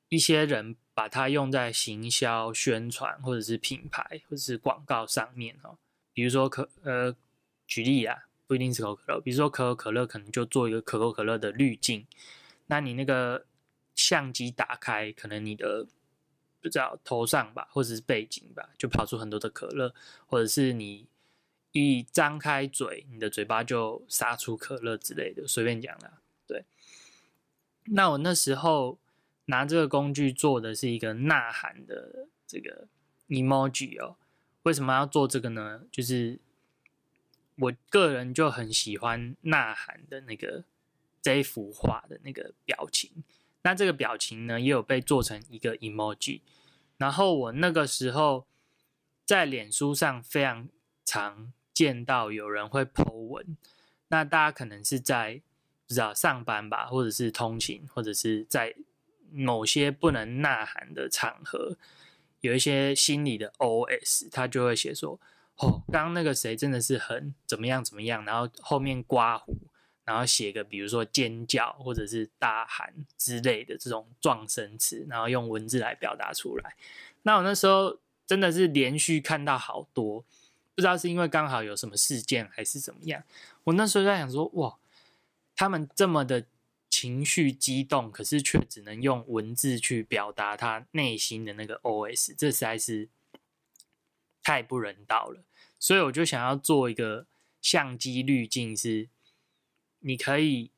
[0.10, 5.78] 一些人把它用在行销、宣传或者是品牌或者是广告上面哦。
[6.14, 7.16] 比如说可呃，
[7.66, 12.06] 举例啊，不一定是可口可乐，比如说可口可乐可能就做一个可口可乐的滤镜，
[12.68, 13.46] 那你那个
[13.96, 15.88] 相机打开，可能你的
[16.62, 19.94] 不知道头上吧，或者是背景吧，就跑出很多的可乐，
[20.28, 21.08] 或者是你。
[21.72, 26.14] 一张开嘴，你的嘴巴就撒出可乐之类的，随便讲啦。
[26.48, 26.66] 对，
[27.84, 28.98] 那我那时候
[29.50, 32.88] 拿这个工具做的是一个呐喊的这个
[33.28, 34.16] emoji 哦。
[34.64, 35.82] 为什么要做这个呢？
[35.92, 36.40] 就是
[37.58, 40.64] 我个人就很喜欢呐喊的那个
[41.22, 43.24] 这幅画的那个表情。
[43.64, 46.42] 那这个表情呢，也有被做成一个 emoji。
[46.98, 48.46] 然后我那个时候
[49.26, 50.70] 在脸书上非常
[51.04, 51.52] 常。
[51.72, 53.56] 见到有人会 Po 文，
[54.10, 55.42] 那大家可能是在
[55.88, 58.76] 不知道上班吧，或者是通勤，或者是在
[59.32, 61.78] 某些不能呐喊的场合，
[62.42, 65.20] 有一些心理的 OS，他就会写说
[65.58, 69.56] ：“哦，刚刚那个谁真的是很怎么样怎么样。”然后后面刮胡，
[70.06, 76.76] 然后写个比如说尖叫或者是大喊之类的这种撞声词，然后用文字来表达出来。
[77.24, 80.24] 那我那时候真的是连续看到好多。
[80.76, 83.22] 不知道是因为刚好有什么事件还是怎么样，
[83.66, 84.78] 我那时候在想说，哇，
[85.54, 86.46] 他们这么的
[87.00, 93.08] 情绪激动，可是却只能用文字去表达他内心的那个 OS，这实在是
[94.44, 95.46] 太不人道了。
[95.80, 97.26] 所以我就想要做一个
[97.62, 99.08] 相机滤镜，是
[100.00, 100.72] 你可以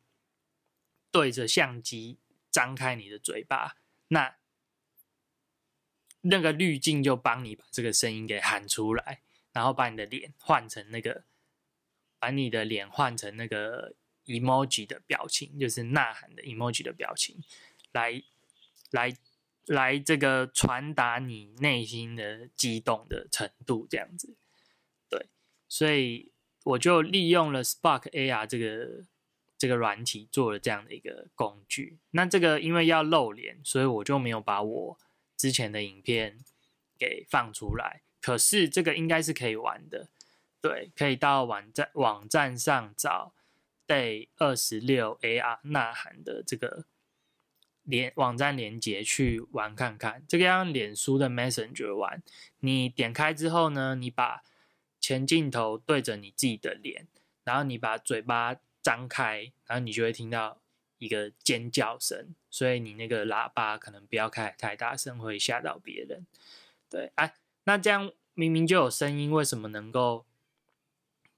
[1.09, 2.19] 对着相机
[2.51, 3.77] 张开你的嘴巴，
[4.09, 4.35] 那
[6.21, 11.23] 那个滤镜就帮你把这个声音给喊出来，然后把你的脸换成那个，
[12.19, 13.95] 把你的脸换成那个
[14.39, 17.43] emoji 的表情，就是呐喊的 emoji 的表情，
[17.91, 18.23] 来
[18.91, 19.15] 来
[19.65, 24.35] 来这个传达你内心的激动的程度，这样子。
[25.09, 25.27] 对，
[25.67, 26.31] 所以
[26.63, 29.05] 我就利用了 Spark AR 这个
[29.57, 31.99] 这个软体做了这样的一个工具。
[32.11, 34.97] 那这个因为要露脸，所以我就没有把我。
[35.37, 36.37] 之前的影片
[36.99, 40.07] 给放出来，可是这个应该是可以玩的，
[40.61, 43.33] 对，可以到网站网站上找
[43.91, 46.85] Day 二十六 AR 呐喊的这个
[47.83, 50.23] 连网站连接去玩看看。
[50.27, 52.23] 这个要用脸书的 Messenger 玩，
[52.59, 54.43] 你点开之后呢，你把
[54.99, 57.07] 前镜头对着你自己的脸，
[57.43, 60.61] 然后你把嘴巴张开，然后你就会听到。
[61.01, 66.27] 一个尖叫声，所以你那个喇叭可能不要开太大声，会吓到别人。
[66.91, 70.27] 对，哎，那这样明明就有声音，为什么能够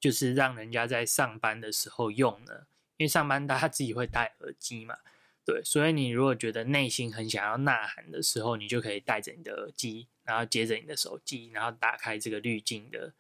[0.04, 2.68] 就是让人家在上班的时候用呢？
[2.98, 4.98] 因为上班大家自己会戴耳机嘛，
[5.46, 13.13] 对，所以你如果觉得内心很想要呐喊的时候，你就可以带着你的耳机，然后接着你的手机，然后打开这个滤镜的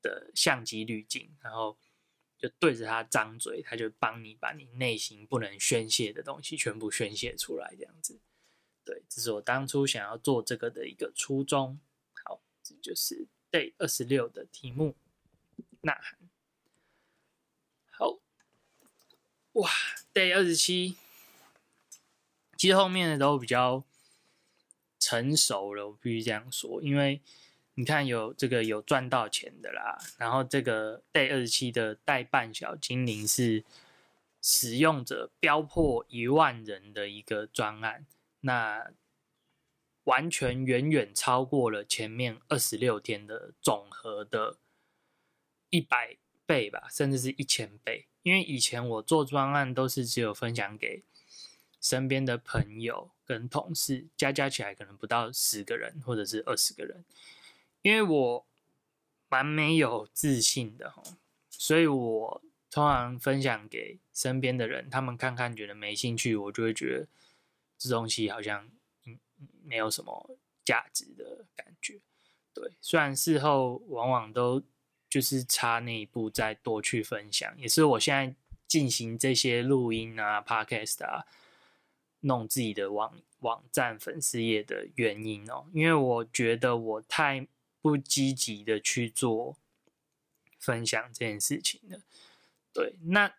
[0.00, 1.76] 的相机滤镜，然后。
[2.40, 8.20] 就对着它张嘴，它就帮你把你内心不能宣泄的东西全部宣泄出来，这样子。
[8.84, 11.80] 对，这是我当初想要做这个的一个初衷。
[12.24, 14.94] 好，这就是 Day 二十六的题目，
[15.82, 16.18] 呐喊。
[17.90, 18.18] 好，
[19.52, 19.70] 哇
[20.12, 20.96] ，Day 二十七，
[22.56, 23.84] 其实后面的都比较
[24.98, 27.20] 成熟了，我必须这样说，因为。
[27.74, 33.64] 你看有这个有赚到钱的啦，然后这个 Day 二十七的代办小精灵是
[34.42, 38.04] 使用者飙破一万人的一个专案，
[38.40, 38.90] 那
[40.02, 44.56] 完全远远超过了前面二十六天的总和的
[45.70, 48.06] 一百倍吧，甚至是一千倍。
[48.22, 51.02] 因为以前我做专案都是只有分享给
[51.80, 57.04] 身边的朋友跟同事，加加起来可能不到十个人或者是二十个人。
[57.82, 58.46] 因为我
[59.28, 60.92] 蛮没有自信的，
[61.48, 67.06] 所以我通常分享给身边的人，他们看看觉得没兴趣，我就会觉得
[67.78, 68.68] 这东西好像
[69.64, 72.00] 没有什么价值的感觉。
[72.52, 74.62] 对，虽然事后往往都
[75.08, 78.34] 就是差那一步再多去分享，也是我现在
[78.66, 81.26] 进行这些录音啊、podcast 啊，
[82.20, 87.46] 弄自己的网网站粉丝页的原因哦，因为我觉得我太。
[87.80, 89.56] 不积极的去做
[90.58, 92.00] 分享这件事情了，
[92.72, 93.32] 对，那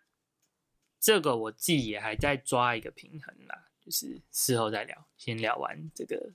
[0.98, 6.32] 这个我自己也还在抓一个平衡啦，就是事后再聊，先聊完这个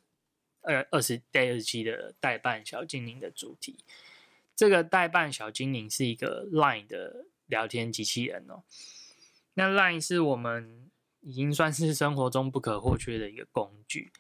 [0.62, 3.84] 二二十第二十七的代办小精灵的主题。
[4.56, 8.64] 这个代办小精灵是一个 Line 的聊天机器人哦，
[9.56, 10.90] 那 Line 是我们
[11.22, 14.12] 已经算是生活中不可或缺的一个工具。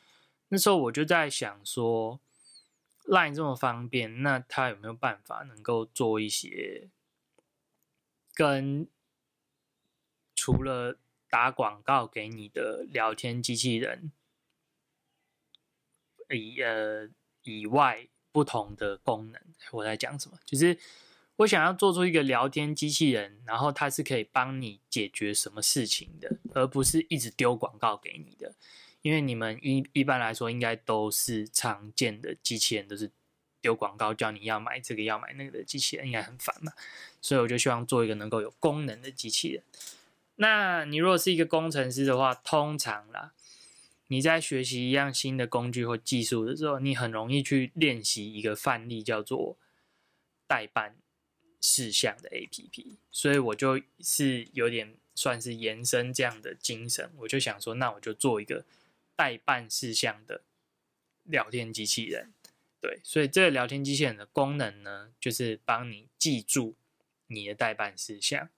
[0.49, 2.19] 那时候我就在想说。
[3.07, 6.89] Line 这么方便，那他有没有办法能够做一些
[8.33, 8.87] 跟
[10.33, 10.97] 除了
[11.29, 14.11] 打广告给你的聊天机器人
[16.31, 17.07] 以呃
[17.43, 19.41] 以外不同的功能？
[19.71, 20.37] 我在讲什么？
[20.43, 20.77] 就是
[21.37, 28.53] 我想要做出一个聊天机器人，然后它是可以帮你解决什么事情的，而不是一直丢广告给你的。
[29.03, 33.09] 因为你们一一般来说应该都是常见的机器人，都是
[33.61, 36.73] 丢广告叫你要买这个要买那个的机器人，应该很烦嘛。
[37.21, 39.63] 所以我就希望做一个能够有功能的机器人。
[40.35, 43.31] 那你如果是一个工程师的话，通常啦，
[44.07, 49.57] 你在学习一样新的工具或技术的时候，你很容易去练习一个范例，叫做
[50.47, 50.97] 代办
[51.59, 52.97] 事项的 APP。
[53.11, 58.65] 所以我就是有点算是延伸这样的精神，我就想说，那我就做一个。
[59.17, 60.41] 代办事项的
[61.23, 62.33] 聊天机器人，
[62.81, 66.75] 对，所以这个聊天机器人的功能呢，就是帮你记住
[67.27, 68.49] 你的代办事项。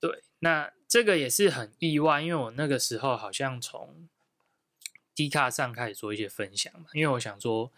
[0.00, 4.08] 对，那这个也是很意外，因为我那个时候好像从
[5.16, 7.72] D 卡上开始做一些分享嘛，因为我想说，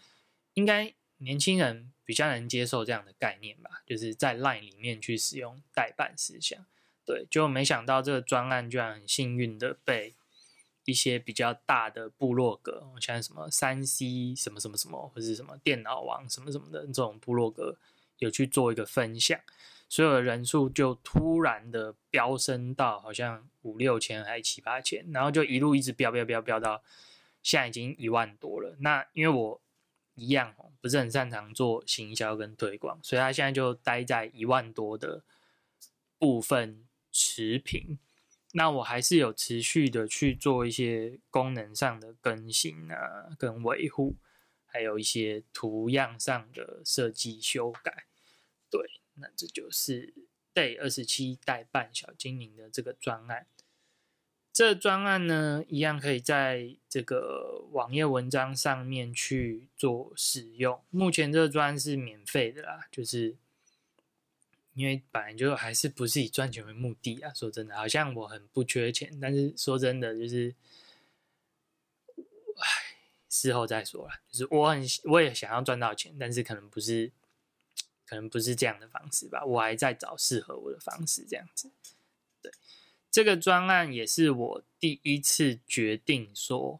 [0.53, 6.63] 应该年轻人比较能接受这样的概念吧，就是在 Line 里面去使用代办事项。
[7.03, 10.13] 对，就没想到这个专案居然很幸运的被。
[10.85, 17.77] 一些比较大的部落格，像什么三 C 什么什么什么，或者什么电脑王什么什么的这种部落格，
[18.17, 19.39] 有去做一个分享，
[19.87, 26.81] 所有的人数就突然的飙升到好像五六千还是七八千，然后就一路一直飙飙飙飙到
[27.41, 28.75] 现在已经一万多了。
[28.79, 29.61] 那因为我
[30.15, 35.23] 一样哦，不是很擅长做行销跟推广，所以他现在就待在一万多的
[36.17, 37.97] 部分持平。
[38.51, 44.15] 那我还是有持续的去做一些功能上的更新啊，跟维护，
[44.65, 48.05] 还有一些图样上的设计修改。
[48.71, 48.81] 对，
[49.13, 50.13] 那这就是
[50.53, 53.45] Day 二十七代办小精灵的这个专案。
[54.59, 60.83] 这专案呢，一样可以在这个网页文章上面去做使用。
[60.89, 63.37] 目前这个专案是免费的啦，就是
[64.73, 67.33] 因为本来就还是不是以赚钱为目的啊。
[67.33, 70.53] 说真的，好像我很不缺钱，但是说真的，就是
[72.57, 72.97] 唉，
[73.29, 74.15] 事后再说了。
[74.29, 77.09] 就是我很我也想要赚到钱，但是可能不是，
[78.05, 79.45] 可能不是这样的方式吧。
[79.45, 81.71] 我还在找适合我的方式，这样子。
[83.11, 86.79] 这个专案也是我第一次决定说，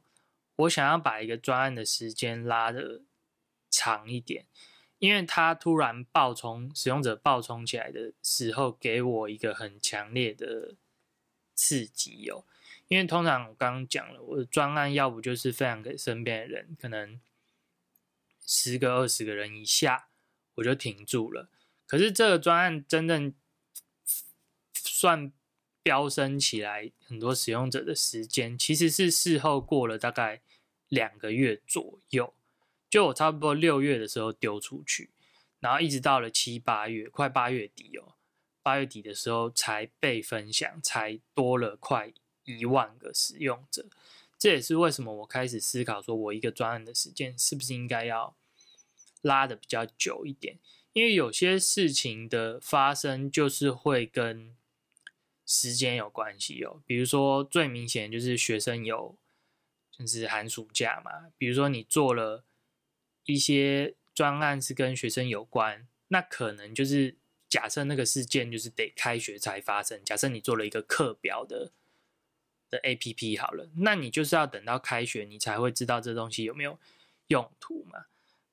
[0.57, 3.01] 我想要把一个专案的时间拉的
[3.71, 4.45] 长一点，
[4.99, 10.75] 因为它突然爆冲，使用者爆冲起来的时候，给我一个很强烈的
[11.55, 12.45] 刺激哦。
[12.87, 17.19] 因为通常我刚刚讲了，我的专案要不就是分享给身边的人，可能
[18.45, 20.09] 十个、二十个人以下，
[20.55, 21.49] 我就停住了。
[21.87, 23.33] 可是这个专案真正
[24.75, 25.33] 算。
[25.89, 30.39] 飙升起来，很多使用者的时间其实是事后过了大概
[30.87, 32.31] 两个月左右，
[32.87, 35.09] 就我差不多六月的时候丢出去，
[35.59, 38.13] 然后一直到了七八月，快八月底哦，
[38.61, 42.13] 八月底的时候才被分享，才多了快
[42.43, 43.87] 一万个使用者。
[44.37, 48.35] 这也是为什么我开始思考，说我一个专案的时间是不是应该要
[49.23, 50.59] 拉的比较久一点，
[50.93, 54.53] 因为有些事情的发生就是会跟。
[55.51, 59.17] 时间有关系哦，比如说最明显就是学生有
[59.91, 62.43] 就是寒暑假嘛，比如说你做了
[63.25, 69.99] 一些专案是跟学生有关，那可能就是假设那个事件就是得开学才发生。
[70.05, 71.71] 假设你做了一个课表的
[72.69, 76.79] 的 A P P 好了，那你就是要等到开学你才会知道这东西有没有
[77.29, 78.05] 用途嘛。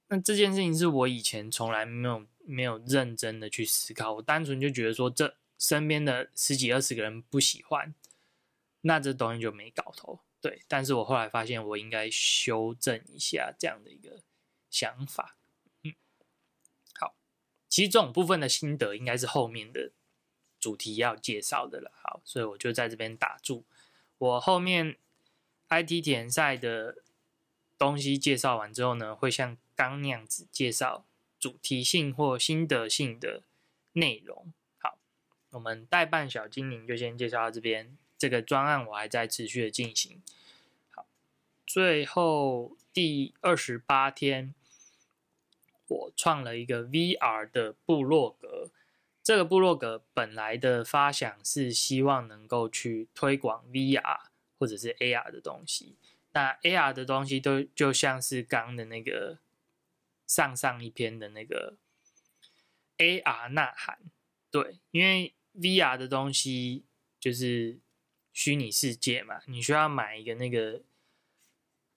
[0.08, 5.36] 那这件事情是我以前从来没有没有认真的去思考，我单纯就觉得说这。
[5.58, 7.94] 身边的十几二十个人不喜欢，
[8.82, 10.20] 那这东西就没搞头。
[10.40, 14.22] 对，但是我后来发现，我应该修正一下这样的一个
[14.70, 15.36] 想法。
[15.82, 15.94] 嗯，
[16.94, 17.16] 好，
[17.68, 19.92] 其实这种部分的心得应该是后面的
[20.60, 21.90] 主题要介绍的了。
[21.94, 23.64] 好，所以我就在这边打住。
[24.18, 24.98] 我后面
[25.68, 27.02] IT 田赛的
[27.76, 31.06] 东西介绍完之后呢，会像刚那样子介绍
[31.40, 33.42] 主题性或心得性的
[33.92, 34.52] 内容。
[35.56, 40.22] 我们代办小精灵就先介绍到这边，这个专案我还在持续的进行。
[40.90, 41.06] 好，
[41.66, 44.54] 最后第二十八天，
[45.88, 48.70] 我创了一个 VR 的部落格。
[49.22, 54.26] 这个部落格本来的发想是希望能够去推广 VR
[54.58, 55.96] 或者是 AR 的东西。
[56.32, 59.38] 那 AR 的东西都就像是刚的那个
[60.26, 61.78] 上上一篇的那个
[62.98, 63.98] AR 呐喊，
[64.50, 65.32] 对，因为。
[65.58, 66.84] VR 的东西
[67.18, 67.78] 就是
[68.32, 70.82] 虚拟世界嘛，你需要买一个那个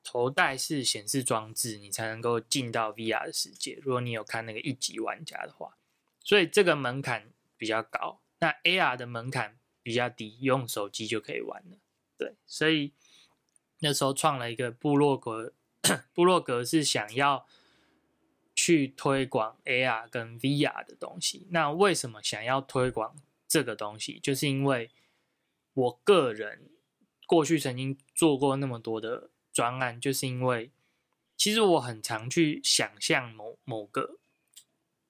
[0.03, 3.79] 头戴式显示装置，你才能够进到 VR 的世界。
[3.81, 5.77] 如果你有看那个一级玩家的话，
[6.23, 8.21] 所以这个门槛比较高。
[8.39, 11.77] 那 AR 的门槛比较低，用手机就可以玩了。
[12.17, 12.93] 对，所以
[13.79, 15.53] 那时候创了一个部落格，
[16.13, 17.47] 部落格是想要。
[18.61, 23.15] 去推广 AR 跟 VR 的东西，那为什么想要推广
[23.49, 24.17] 这个东西？
[24.21, 24.89] 就是因为
[25.73, 26.69] 我个人
[27.27, 30.71] 过去曾经做过那么多的专案，就是因为
[31.35, 34.19] 其实我很常去想象某某个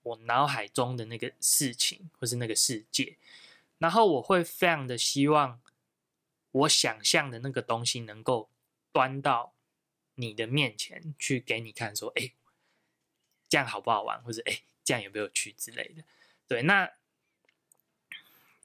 [0.01, 3.17] 我脑海中的那个事情或是那个世界，
[3.77, 5.61] 然后我会非常的希望
[6.51, 8.49] 我想象的那个东西能够
[8.91, 9.53] 端到
[10.15, 12.31] 你的面前去给你看，说，哎。
[13.51, 16.03] 这样好不好玩，或者哎，这样有没有趣之类的？
[16.47, 16.87] 对，那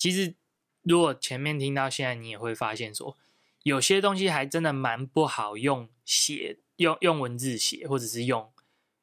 [0.05, 0.35] 其实
[0.83, 3.17] 如果前面听到现在，你也会发现说，
[3.63, 8.53] 有些东西还真的蛮不好用写，用用文字写，或者是用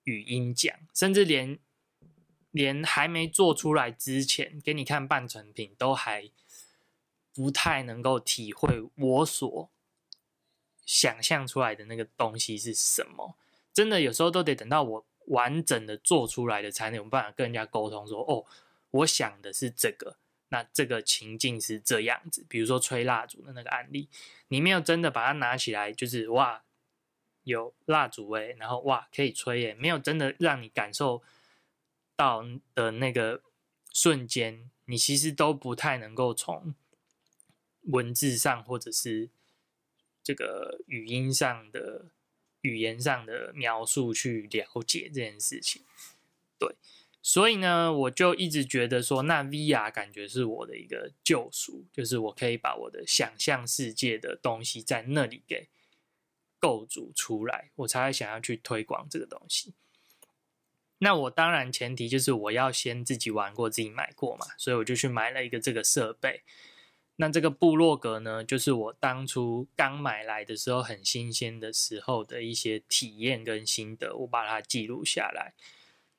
[0.04, 1.58] 语音讲，甚至连
[2.52, 6.30] 连还没做出来之前给你看半成品，都还
[7.34, 9.72] 不太能够体会我所
[10.86, 13.36] 想象出来的那个东西是什么。
[13.74, 15.06] 真的有时候都得等到我。
[15.28, 18.46] 完整的做出来的才能有办法跟人家沟通，说哦，
[18.90, 20.18] 我想的是这个，
[20.52, 22.46] 那这个情境是这样子。
[22.48, 24.08] 比如说吹蜡烛的那个案例，
[24.50, 26.64] 你没有真的把它拿起来，就是哇，
[27.44, 31.24] 有蜡烛诶，然后哇可以吹耶，没有真的让你感受
[32.16, 32.46] 到
[32.76, 33.42] 的那个
[33.94, 36.76] 瞬间，你其实都不太能够从
[37.84, 39.30] 文字上或者是
[40.22, 42.06] 这个语音上的
[42.62, 45.82] 语言上的描述去了解这件事情。
[46.60, 46.76] 对，
[47.22, 55.70] 所以呢，我就一直觉得说，那 VR 感觉是我的一个救赎，就是我可以把我的想象世界的东西在那里给。
[56.64, 59.74] 构筑出来，我才想要去推广这个东西。
[61.00, 66.44] 那我当然前提就是我要先自己玩过、自己买过嘛，所以我就去买了一个这个设备。
[67.16, 75.56] 那这个部落格呢，就是我当初刚买来的时候很新鲜的时候的一些体验跟心得，我把它记录下来。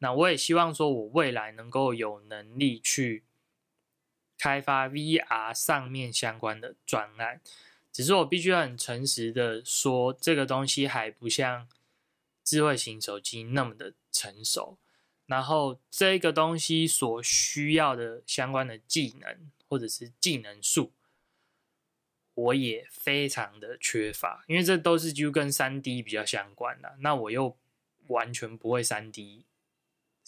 [0.02, 3.22] 那我也希望说，我未来能够有能力去
[4.36, 7.40] 开发 VR 上面相关的专案。
[7.92, 11.68] 只是我必须要很诚实的说，这个东西还不像
[12.42, 14.76] 智慧型手机那么的成熟。
[15.26, 20.90] 然后这个东西所需要的相关的技能或者是技能数，
[22.34, 26.96] 我也非常的缺乏，因为这都是就跟三 D 比较相关的。
[26.98, 27.56] 那我又
[28.08, 29.44] 完全不会三 D、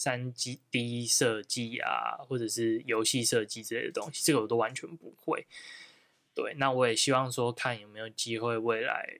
[0.04, 0.30] 三
[0.70, 5.46] D 设计啊，或者是游戏设计之类的东西，这个我都完全不会。
[6.34, 9.18] 对，那我也希望说，看有没有机会未来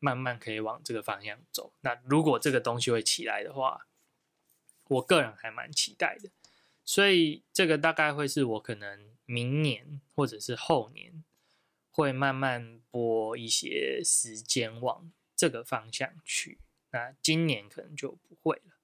[0.00, 1.72] 慢慢可以往这个方向走。
[1.82, 3.86] 那如果这个东西会起来的话，
[4.88, 6.30] 我个人还蛮期待的。
[6.84, 11.22] 所以这个大概会是我可能明年或者是后年
[11.92, 16.58] 会慢慢拨一些时间往这个方向去。
[16.90, 18.77] 那今年可能就不会了。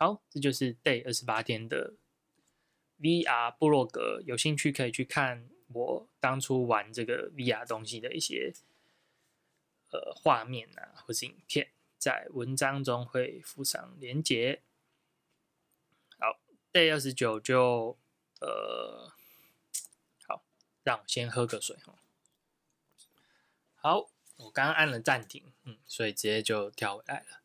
[0.00, 1.92] 好，这就是 Day 二十八天的
[2.98, 5.50] VR 部落格，有兴趣可以去看。
[5.74, 8.54] 我当初玩这个 VR 东西的一些
[9.90, 14.62] 呃画面啊，或是影片，在文章中会附上连结。
[16.18, 16.40] 好
[16.72, 17.98] ，Day 二十九就
[18.40, 19.12] 呃
[20.26, 20.42] 好，
[20.82, 21.94] 让我先喝个水哈。
[23.74, 27.42] 好，我刚刚按了暂停，嗯，所以直接就跳回来了。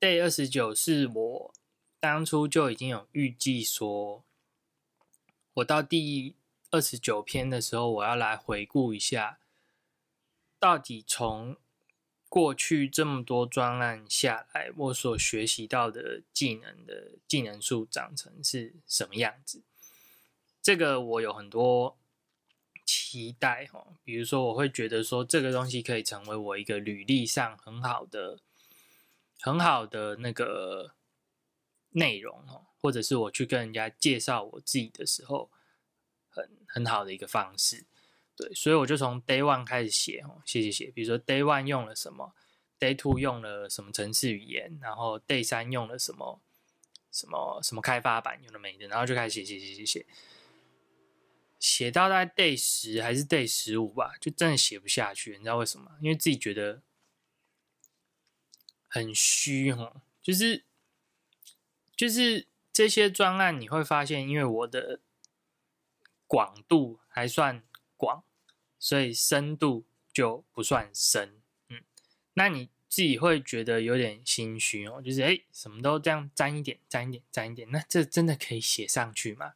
[0.00, 1.54] Day 二十九是我
[2.00, 4.24] 当初就已经有预计说，
[5.54, 6.34] 我到第。
[6.72, 9.40] 二十九篇的时候，我要来回顾一下，
[10.60, 11.56] 到底从
[12.28, 19.64] 过去这么多专案下来，我所学习到的技能的技能数长成是什么样子？
[20.62, 21.98] 这个我有很多
[22.86, 28.38] 期待哦，比如说我会觉得说，这个东西可以成为我一个履历上很好的、
[29.40, 30.94] 很好的那个
[31.90, 35.50] 内容哦，或者是我去跟人家介绍我自己的时候。
[36.32, 37.84] 很很好的一个方式，
[38.36, 42.32] 对，所以我就从 Day One 开始写哦，写写写，比如说 Day One 用了什么
[42.78, 46.40] ，Day Two 用了什么程式语言，然后 Day 三用了什么
[47.10, 50.06] 什么什么开发版有的没的，然后就开始写写写写写，
[51.58, 55.98] 写到大概 Day 十还是 Day 十五吧，就真的写不下去，你知道为什么？
[56.00, 56.80] 因为自己觉得
[58.86, 60.64] 很虚哈，就是
[62.00, 65.00] 就是这些专案你会发现，因为我的。
[66.26, 67.60] 广度还算
[67.96, 68.22] 广，
[68.78, 71.42] 所以深度就不算深。
[71.68, 71.82] 嗯，
[72.34, 79.54] 那你自己会觉得有点心虚哦，就是哎，什么都这样沾一点，沾一点，沾一点，那这真的可以写上去吗？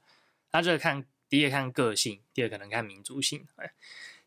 [0.51, 3.47] 那这个看第一个看个性，第二个可能看民族性。
[3.55, 3.72] 哎，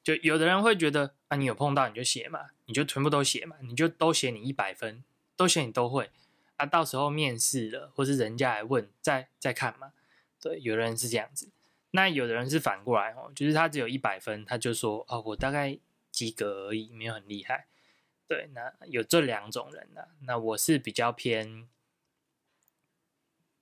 [0.02, 5.04] 就有的人会觉得啊，你有碰到你就写嘛，你就全部都写嘛，你就都写你一百分，
[5.36, 6.10] 都写你都会
[6.58, 9.94] 啊，到时候面试了或是人家来问，再再看嘛。
[10.40, 11.50] 对，有的人是这样子。
[11.92, 15.80] 那有的人是反过来哦，就是他只有一百分，他就说哦，我大概
[16.12, 17.68] 及格而已，没有很厉害。
[18.28, 20.02] 对，那有这两种人呢。
[20.24, 21.68] 那我是比较偏，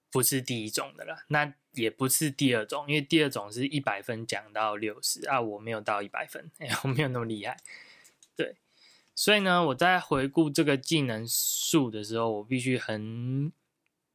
[0.10, 7.58] 不是第一种的啦，那也不是第二种，因为第二种是一百分讲到六十啊，我没有到一百分，哎， 我没有那么厉害。
[8.36, 8.56] 对，
[9.16, 13.52] 所以呢，我在回顾这个技能树的时候，我必须很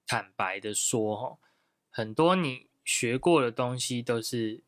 [0.07, 1.39] 坦白的说，哈，
[1.91, 2.69] 很多你。
[2.83, 4.65] 学过的东西都是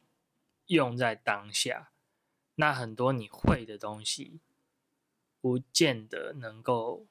[0.67, 1.91] 用在当下，
[2.55, 4.39] 那很多你会的东西，
[5.41, 7.07] 不见得能够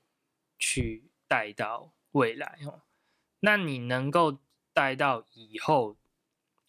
[0.58, 2.84] 去带到未来哦。
[3.42, 4.38] 那你能够
[4.72, 5.98] 带到以后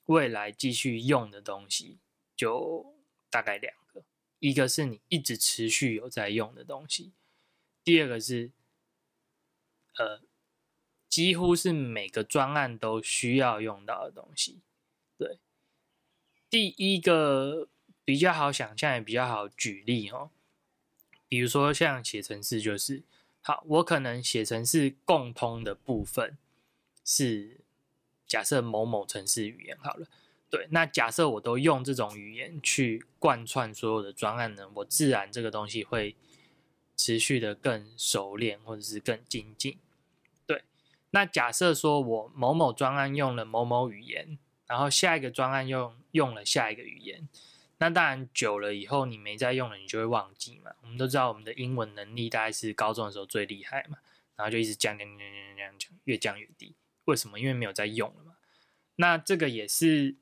[0.07, 2.01] 未来继续用的东西，
[2.35, 2.97] 就
[3.31, 3.82] 大概两个，
[4.43, 7.13] 一个是你一直持续有在用的东西，
[7.83, 8.51] 第二个是，
[9.97, 10.21] 呃。
[11.09, 14.61] 几乎是每个专案都需要用到的东西。
[15.19, 15.39] 对，
[16.49, 17.69] 第一个
[18.03, 20.31] 比较好想象，也比较好举例哦。
[21.29, 23.03] 比如说像写程式，就是
[23.43, 26.39] 好，我可能写成是共通的部分
[27.05, 27.61] 是
[28.27, 30.09] 假设某某程式语言好了。
[30.53, 36.15] 对，那假设我都用这种语言去贯穿所有的专案呢，我自然这个东西会
[36.95, 39.79] 持续的更熟练或者是更精进。
[40.45, 40.63] 对，
[41.13, 47.27] 那假设说我某某专案用了某某语言，然后下一个专案用用了下一个语言，
[47.79, 50.73] 那当然久了以后你没再用了，你就会忘记嘛。
[50.83, 53.97] 我们都知道我们的英文能力大概是高中的时候最厉害嘛，
[54.37, 56.75] 然后就一直降降降降降降，越降越低。
[57.07, 57.41] 为什么？
[57.41, 58.35] 因为没有在用了嘛。
[58.97, 60.17] 那这个也是。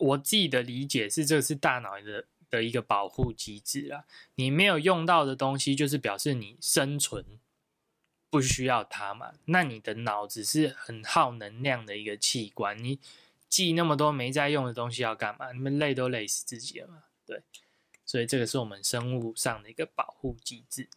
[0.00, 4.04] 我自己的理解是，这是大脑的的一个保护机制啦。
[4.34, 7.24] 你没有用到的东西，就是表示你生存
[8.28, 9.32] 不需要它嘛。
[9.44, 12.98] 那你的脑子是很耗能量的一个器官，你
[13.48, 15.52] 记那么多没在用的东西要干嘛？
[15.52, 17.04] 你们累都累死自己了嘛？
[17.26, 17.42] 对，
[18.04, 20.88] 所以这个是我们生物上的一个保护机制。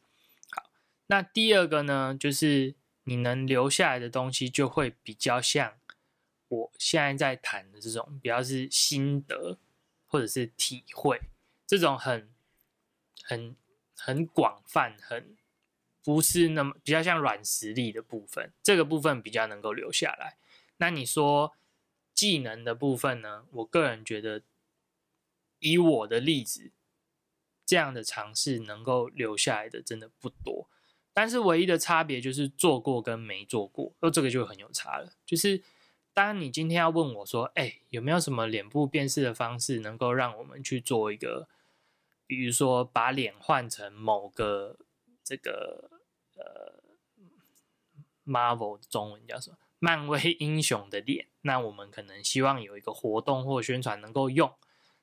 [0.51, 0.63] 好，
[1.07, 2.73] 那第二个呢，就是
[3.03, 5.73] 你能留下来的东西就会比较像。
[6.53, 9.57] 我现在在谈的这种比较是心得
[10.05, 11.19] 或者是体会，
[11.65, 12.29] 这种很
[13.23, 13.55] 很
[13.95, 15.35] 很广泛，很
[16.03, 20.37] 不是那么比较像软实力的部分，这个部分比较能够留下来。
[20.77, 21.53] 那你说
[22.13, 23.45] 技能的部分呢？
[23.51, 24.43] 我个人觉得，
[25.59, 26.71] 以我的例子，
[27.65, 30.69] 这样的尝试能够留下来的真的不多。
[31.13, 35.63] 但是唯一的差别就是做过跟没做过，哦，这个就很有差了，就是。
[36.13, 41.47] 当然你今天要问我说：“哎，有没有什么脸部辨识的方式，能够让我们去做一个，
[42.27, 44.77] 比如说把脸换成某个
[45.23, 45.89] 这个
[46.35, 46.83] 呃
[48.25, 49.57] ，Marvel 中文叫什么？
[49.79, 51.27] 漫威英雄的脸？
[51.41, 54.53] 那我们可能希望有一个活动或宣传能够用。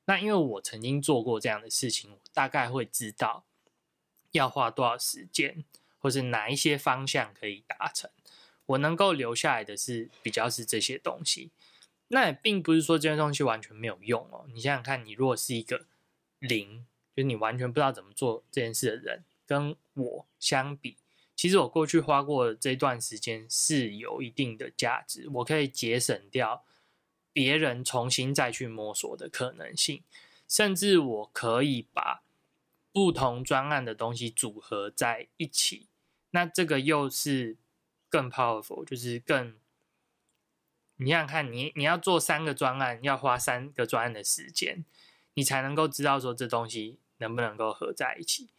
[0.04, 3.44] 那因为我曾经做过这样的事情，大概会知道
[4.30, 5.64] 要花多少时间，
[5.98, 8.08] 或是哪一些方向可以达成。”
[8.70, 11.50] 我能够留下来的是比较是这些东西，
[12.08, 14.46] 那也并不是说这些东西完全没有用哦。
[14.52, 15.86] 你想想看，你如果是一个
[16.38, 20.96] 零，就是你完全不知道怎么做这件事的人，跟我相比，
[21.34, 26.64] 其实我过去花过这段时间是有一定的价值，我可以节省掉
[27.32, 30.04] 别人重新再去摸索的可能性，
[30.46, 32.22] 甚至我可以把
[32.92, 35.88] 不同专案的东西组合在一起，
[36.30, 37.56] 那这个又是。
[38.10, 39.54] 更 powerful 就是更，
[40.96, 44.84] 你想想看，你你要做三个专案，要花三个专案的时间，
[45.34, 48.50] 你才能够知道说这东西能不能够合在一起。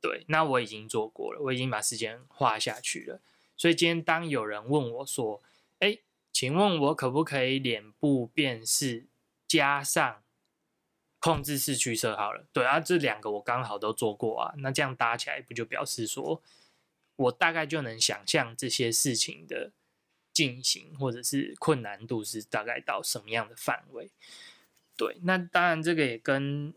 [0.00, 3.20] 对，那我已经做过了，我已经把时间花下去了。
[3.56, 5.42] 所以今天当有人问我说
[5.80, 5.98] ：“哎，
[6.30, 9.06] 请问我可不可以脸部辨识
[9.48, 10.22] 加上
[11.18, 16.40] 控制式驱车？”好了，对啊，这两个我刚好都做过啊，那这样搭起来不就表示说？
[17.18, 19.72] 我大概就能想象这些事情的
[20.32, 24.08] 进行，或者是困难度是大概到什么样的范围。
[24.96, 26.72] 对，那当然这个也跟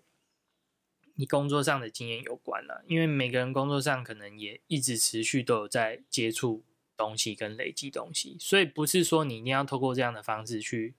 [1.14, 6.64] 你工作上的经验有关了，因为每个人工作上可能也一直持续都有在接触
[6.98, 10.96] 东西跟累积东西，所以不是说你一定要透过这样的方式去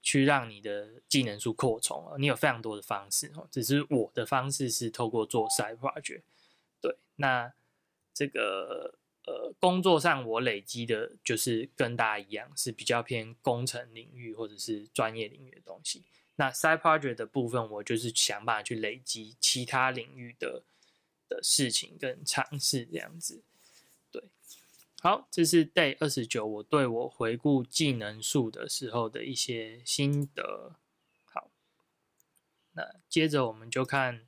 [0.00, 6.22] 去让你的技能数扩充啊，你有非常多的方式哦，只是我的方式是透过做 side project。
[6.80, 7.52] 对，那。
[8.14, 16.02] 这个呃，工作上我累积的就是跟大家一样，是比较偏工程领域或者是专业领域的东西。
[16.34, 20.64] 那 side project 的部分，我就是想办法去累积其他领域的
[21.28, 23.44] 的事情跟尝试这样子。
[24.10, 24.24] 对，
[25.00, 30.74] 好，这是 day 二十九，我对我回顾技能树的时候的一些心得。
[31.24, 31.50] 好，
[32.72, 34.26] 那接着我们就看。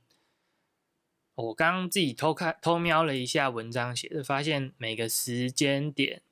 [1.37, 6.23] 我刚刚自己偷看、偷瞄了一下文章写的，发现每个时间点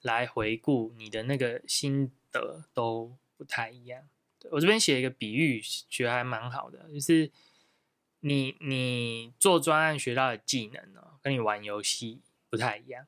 [0.00, 4.08] 来回顾你的那个心得都不太一样。
[4.50, 7.30] 我这边写一个比喻，觉得还蛮好的，就是
[8.20, 13.06] 你你做专案学到的技能呢，跟你玩游戏不太一样。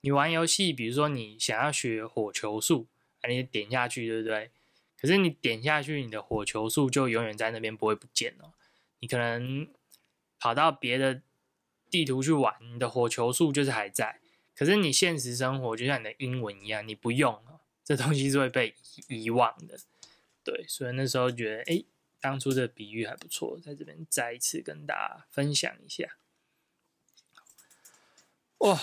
[0.00, 2.88] 你玩游戏，比如说你想要学火球术，
[3.28, 4.50] 你点下去，对不对？
[5.00, 8.54] 可是你点下去，你的火球术就永远在那边，不会不见了。
[8.98, 9.68] 你可能。
[10.40, 11.20] 跑到别的
[11.90, 14.20] 地图去玩，你的火球术就是还在。
[14.56, 17.40] 可是你现实生活就像你的英文一样，你不用
[17.84, 18.74] 这东西是会被
[19.08, 19.78] 遗忘的。
[20.42, 21.84] 对，所以那时候觉得，哎，
[22.20, 26.16] 当初的比喻还不错，在这边再一次跟大家分享一下。
[28.58, 28.78] 哇，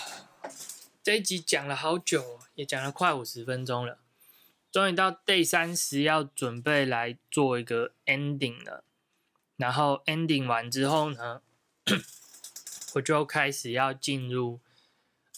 [1.02, 4.00] 这一集讲了好久，也讲了快五十分钟了，
[4.70, 8.84] 终于到 day 三十要准备来做一个 ending 了。
[9.56, 11.42] 然后 ending 完之后呢？
[12.94, 14.60] 我就开始要进入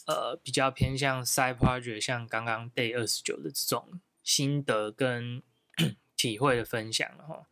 [0.07, 5.43] 呃比较偏向 side project，像刚刚 day 二十九的这种心得跟
[6.17, 7.47] 体会的分享了哈。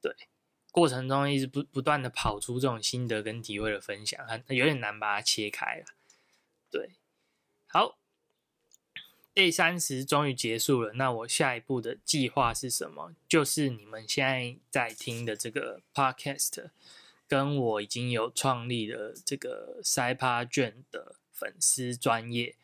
[0.00, 0.14] 对，
[0.70, 5.84] 过程中一直不不断的跑出这种心得跟体会的分享，很有点难把它切开了。
[6.70, 6.90] 对，
[7.66, 7.96] 好。
[9.32, 13.14] day 三十终于结束了，那我下一步的计划是什么？
[13.28, 16.70] 就是你们现在在听的这个 podcast，
[17.30, 22.56] 跟我已经有创立的这个塞帕卷的粉丝专业。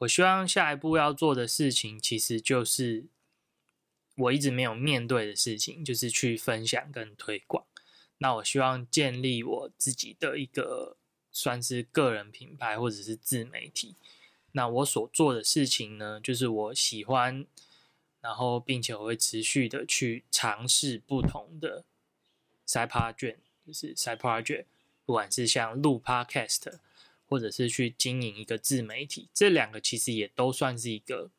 [0.00, 3.06] 我希望下一步要做的事情，其实就是
[4.16, 7.64] 我一直没有面对的事情，就是去分享跟推广。
[8.18, 10.98] 那我希望建立我自己的一个
[11.32, 13.96] 算是个人品牌或者是自媒体。
[14.52, 17.46] 那我所做的事情呢，就是我喜欢，
[18.20, 21.86] 然后并且我会持续的去尝试不同的
[22.66, 24.64] side project，就是 side project，
[25.04, 26.78] 不管是像录 podcast，
[27.28, 31.30] 或者是去经营一个自媒体，这两个其实也都算是一个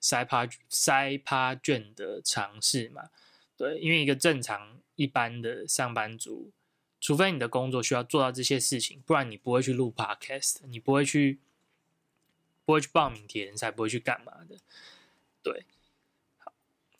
[0.00, 3.10] side pro side project 的尝试嘛。
[3.56, 6.50] 对，因为一个正常一般的上班族，
[7.00, 11.38] 除非你的工作需要做到这些事情，不然你不会去录 podcast，你不会去。
[12.64, 14.56] 不会去报名铁人赛，不会去干嘛的，
[15.42, 15.64] 对。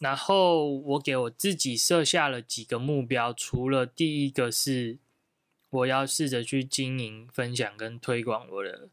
[0.03, 4.99] 然后我给我自己设下了几个目标，除了第一个是
[5.71, 8.89] 我要试着去经营、分享跟推广我的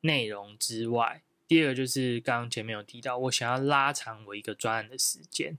[0.00, 5.56] 内容之外，第二个就是刚刚前面有提到，我想要拉长我一个专案的时间。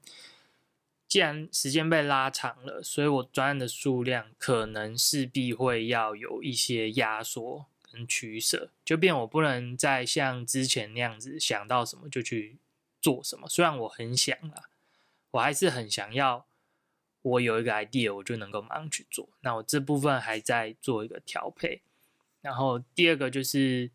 [1.07, 7.65] 既然时间被拉长了，所以我专案的数量可能势必会要有一些压缩。
[7.91, 12.59] 跟取舍，就变我不能再像之前那样子想到什么就去
[13.01, 13.49] 做什么。
[13.49, 14.68] 虽然我很想啊，
[15.31, 16.47] 我还是很想要，
[17.21, 19.29] 我有一个 idea，我就能够马上去做。
[19.41, 21.81] 那我这部分还在做一个调配。
[22.41, 23.91] 然后第二个就是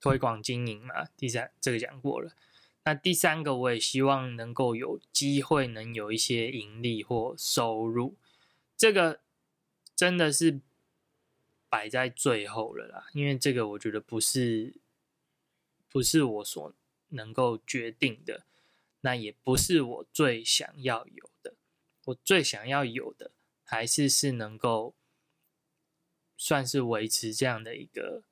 [0.00, 2.32] 推广经营嘛，第三这个讲过了。
[2.84, 8.16] 那第三个我也希望能够有机会能有一些盈利或收入，
[8.76, 9.20] 这个
[9.94, 10.60] 真的是。
[11.68, 14.76] 摆在最后了啦，因为这个我觉得不是
[15.90, 16.72] 不是我所
[17.08, 18.44] 能够决定的，
[19.06, 21.54] 那也不是我最想要有的。
[22.06, 23.30] 我最想要有的
[23.62, 24.96] 还是是能够
[26.36, 28.24] 算是维持这样的一个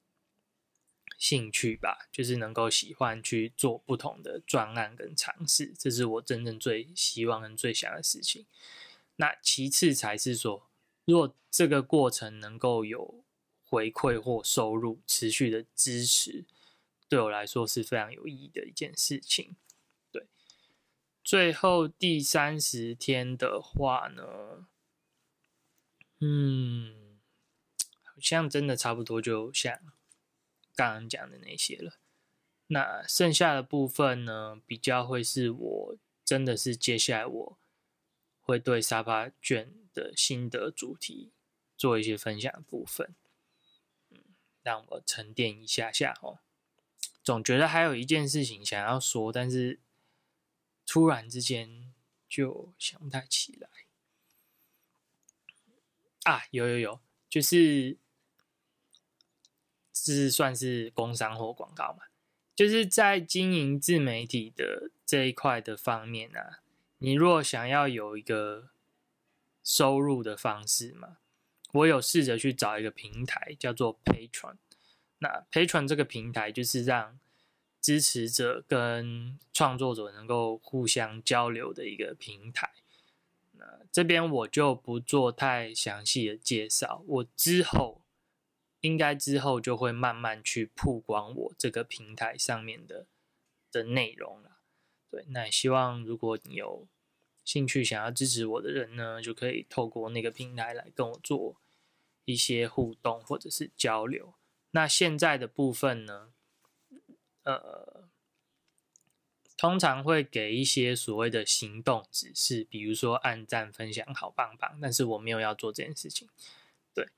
[1.17, 8.47] 兴趣吧，就是能够喜欢去做不同的专案跟尝试，这是我真正最希望跟最想的事情。
[9.15, 10.69] 那其次才是说，
[11.05, 13.23] 如果这个过程能够有。
[13.67, 16.45] 回馈或收入持续的支持，
[17.09, 19.57] 对我来说是非常有意义的一件事情。
[21.25, 24.67] 最后第三十天的话呢，
[26.21, 27.19] 嗯，
[28.05, 29.81] 好像真的差不多就像
[30.77, 31.95] 刚刚讲的那些了。
[32.67, 37.59] 那剩下的部分呢，比较会是我真的是接下来我
[38.41, 41.33] 会对沙发卷的心得主题
[41.77, 43.15] 做一些分享的部分。
[44.63, 46.39] 让我沉淀一下下哦，
[47.23, 49.79] 总觉得还有一件事情想要说，但是
[50.87, 51.93] 突然之间
[52.29, 53.69] 就想不太起来。
[56.25, 57.99] 啊，有有有，就是
[59.93, 62.05] 这是算是工商或广告嘛？
[62.55, 66.61] 就是在经营自媒体的这一块的方面啊，
[66.99, 68.71] 你若想要有一个
[69.63, 71.19] 收入的方式嘛？
[71.73, 74.57] 我有试着去找一个平台，叫做 Patron。
[75.19, 77.19] 那 Patron 这个平台就是让
[77.85, 82.73] 支持者跟创作者能够互相交流的一个平台。
[83.53, 88.01] 那这边我就不做太详细的介绍，我之后
[88.81, 93.07] 应该之后就会慢慢去曝光我这个平台上面的
[93.71, 94.61] 的内容了。
[95.11, 96.89] 对，那也希望如果你有
[97.45, 101.57] 兴趣想要支持我的人呢，就可以透过那个平台来跟我做。
[102.27, 104.33] 一些互动或者是交流，
[104.71, 106.33] 那现在的部分呢，
[107.45, 108.09] 呃，
[109.57, 114.79] 通常会给一些所谓的行动指示，比如说按赞、分享，好棒棒。
[114.83, 116.29] 但是我没有要做这件事情。
[116.93, 117.09] 对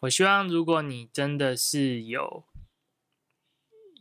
[0.00, 2.44] 我希望，如果你真的是有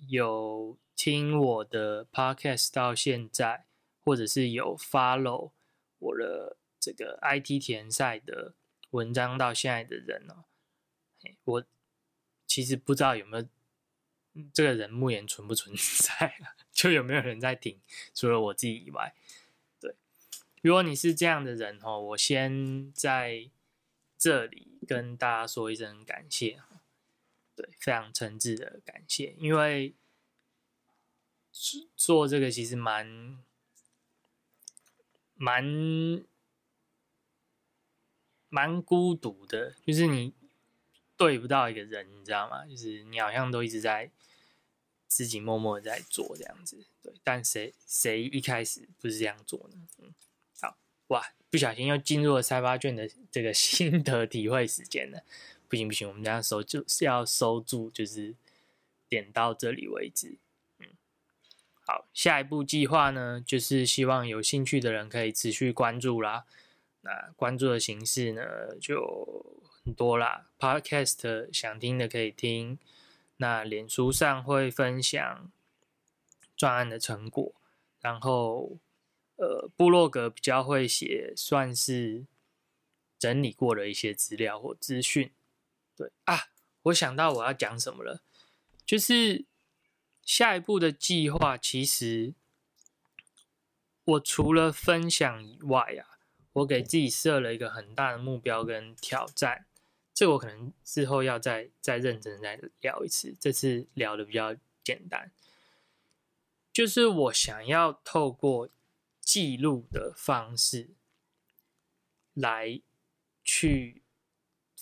[0.08, 3.66] 有听我的 podcast 到现在，
[4.04, 5.52] 或者是有 follow
[6.00, 8.56] 我的这个 IT 田赛的。
[8.94, 10.46] 文章到现在的人哦，
[11.46, 11.66] 我
[12.46, 13.48] 其实不知道有没有
[14.54, 16.36] 这个人目前存不存在，
[16.74, 17.80] 就有没有人在听，
[18.14, 19.16] 除了我自己以外，
[19.80, 19.96] 对。
[20.62, 23.50] 如果你是这样的人哦，我先在
[24.18, 26.62] 这里跟大家说一声感谢。
[27.56, 29.94] 对，非常诚挚的感谢，因为
[31.96, 33.38] 做这个其实蛮
[35.36, 36.26] 蛮
[38.50, 40.34] 蛮孤独的，就是你
[41.18, 42.66] 对不到一个人，你知道吗？
[42.66, 44.10] 就是你好像都一直在
[45.08, 47.14] 自己默默的在做这样子，对。
[47.24, 49.88] 但谁谁一开始不是这样做呢？
[50.00, 50.14] 嗯，
[50.60, 55.24] 好哇，不小心又进入了三八卷的这个心得体会时间了。
[55.70, 58.36] 不行不行，我们这样收就是要收住，就是
[59.08, 60.38] 点到这里为止。
[60.80, 60.88] 嗯，
[61.86, 66.46] 好，下一步计划呢，就是希望有兴趣的人可以持续关注啦。
[67.02, 68.42] 那关注的形式呢，
[68.80, 70.50] 就很多啦。
[70.58, 72.80] Podcast 想听的可以听，
[73.38, 75.52] 那脸书上会分享
[76.56, 77.54] 专案的成果，
[78.00, 78.78] 然后
[79.36, 82.26] 呃，部落格比较会写，算是
[83.20, 85.32] 整理过的一些资料或资讯。
[85.98, 86.50] 对啊，
[86.84, 88.22] 我想到我要讲什么了，
[88.86, 89.46] 就是
[90.22, 91.58] 下一步的计划。
[91.58, 92.34] 其实
[94.06, 96.20] 我除了分享以外啊，
[96.54, 99.66] 我给自己设了一个很大的目标跟挑战。
[100.14, 105.32] 这我可能之后要再再认真再聊一次，这次聊的比较简单。
[106.72, 108.70] 就是我想要透过
[109.20, 110.90] 记录的方式
[112.34, 112.82] 来
[113.44, 114.02] 去。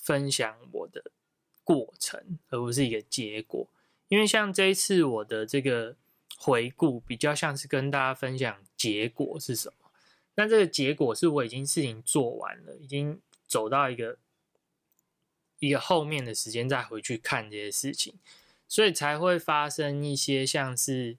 [0.04, 1.12] 分享我的
[1.62, 3.68] 过程，而不是一个结果。
[4.08, 5.94] 因为像这一次我的这个
[6.36, 9.92] 回顾，比较像是跟大家分享结果是什么。
[10.34, 14.18] 那这个结果是我已经事情做完了，已经走到一个
[15.62, 18.14] 一个后面的时间再回去看这些事情，
[18.66, 21.16] 所以才会发生一些像是，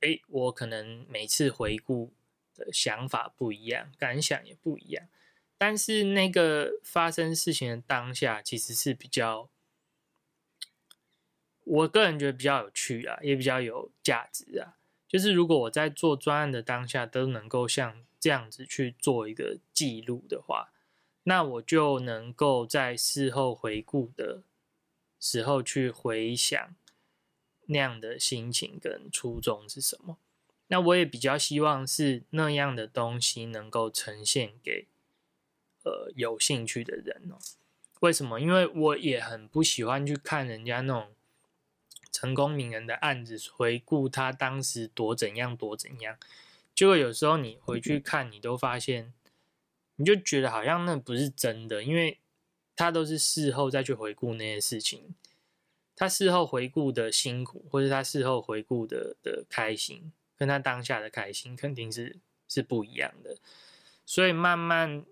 [0.00, 2.12] 哎，我可能每次回顾
[2.54, 5.08] 的想法不一样，感想也不一样。
[5.56, 9.48] 但是那个发生事情的当下，其实是比较，
[11.64, 14.76] 我个人觉得比较有趣啊，也比较有价值啊。
[15.08, 20.70] 就是如果我在做专案的当下都能够像这样子去做一个记录的话，
[21.28, 24.42] 那我就能够在事后回顾的
[25.20, 26.74] 时候去回想
[27.66, 30.16] 那样的心情跟初衷是什么。
[30.68, 34.86] 那我也比较希望是那样的东西能够呈现给。
[35.84, 37.38] 呃，有兴趣的人哦，
[38.00, 38.40] 为什么？
[38.40, 41.14] 因为我也很不喜欢去看人家那种
[42.10, 46.16] 成功名人的案子，回顾他当时多怎样多怎样。
[46.74, 49.12] 结果有时候你回去看，你都发现，
[49.98, 52.18] 你就觉得好像那不是真的，因为
[52.74, 55.14] 他都是事后再去回顾那些事情，
[55.94, 62.16] 他事后回顾的辛苦，或者他事后回顾的的开心，跟他当下的开心肯定是
[62.48, 63.36] 是不一样的。
[64.06, 65.04] 所以慢慢。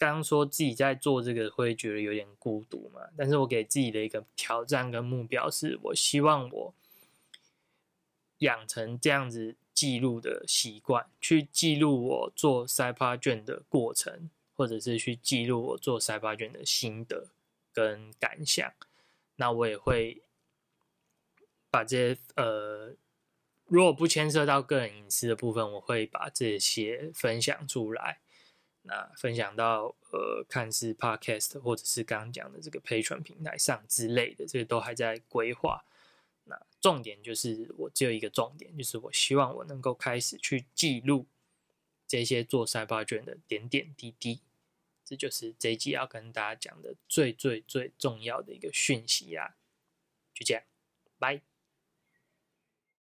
[0.00, 6.72] 刚说自己在做这个会觉得有点孤独嘛，但是我给自己的一个挑战跟目标是，我希望我
[8.38, 17.28] 养成这样子记录的习惯，去记录我做塞帕卷的过程，或者是去记录我做塞帕卷的心得
[17.72, 18.72] 跟感想。
[19.36, 20.20] 那我也会
[21.70, 22.96] 把这些呃，
[23.66, 28.18] 如果不牵涉到个人隐私的部分，我会把这些分享出来。
[28.82, 35.84] 那分享到呃，看似 Podcast 或者是刚刚讲的这个 Patron 平台上之类的，这些都还在规划。
[36.48, 41.26] 那重点就是我只有一个重点，就是我希望我能够开始去记录
[42.06, 44.40] 这些做赛发卷的点点滴滴。
[45.04, 49.56] 这就是这一集要跟大家讲的最最最重要的一个讯息啊！
[50.34, 50.62] 就这样，
[51.18, 51.47] 拜。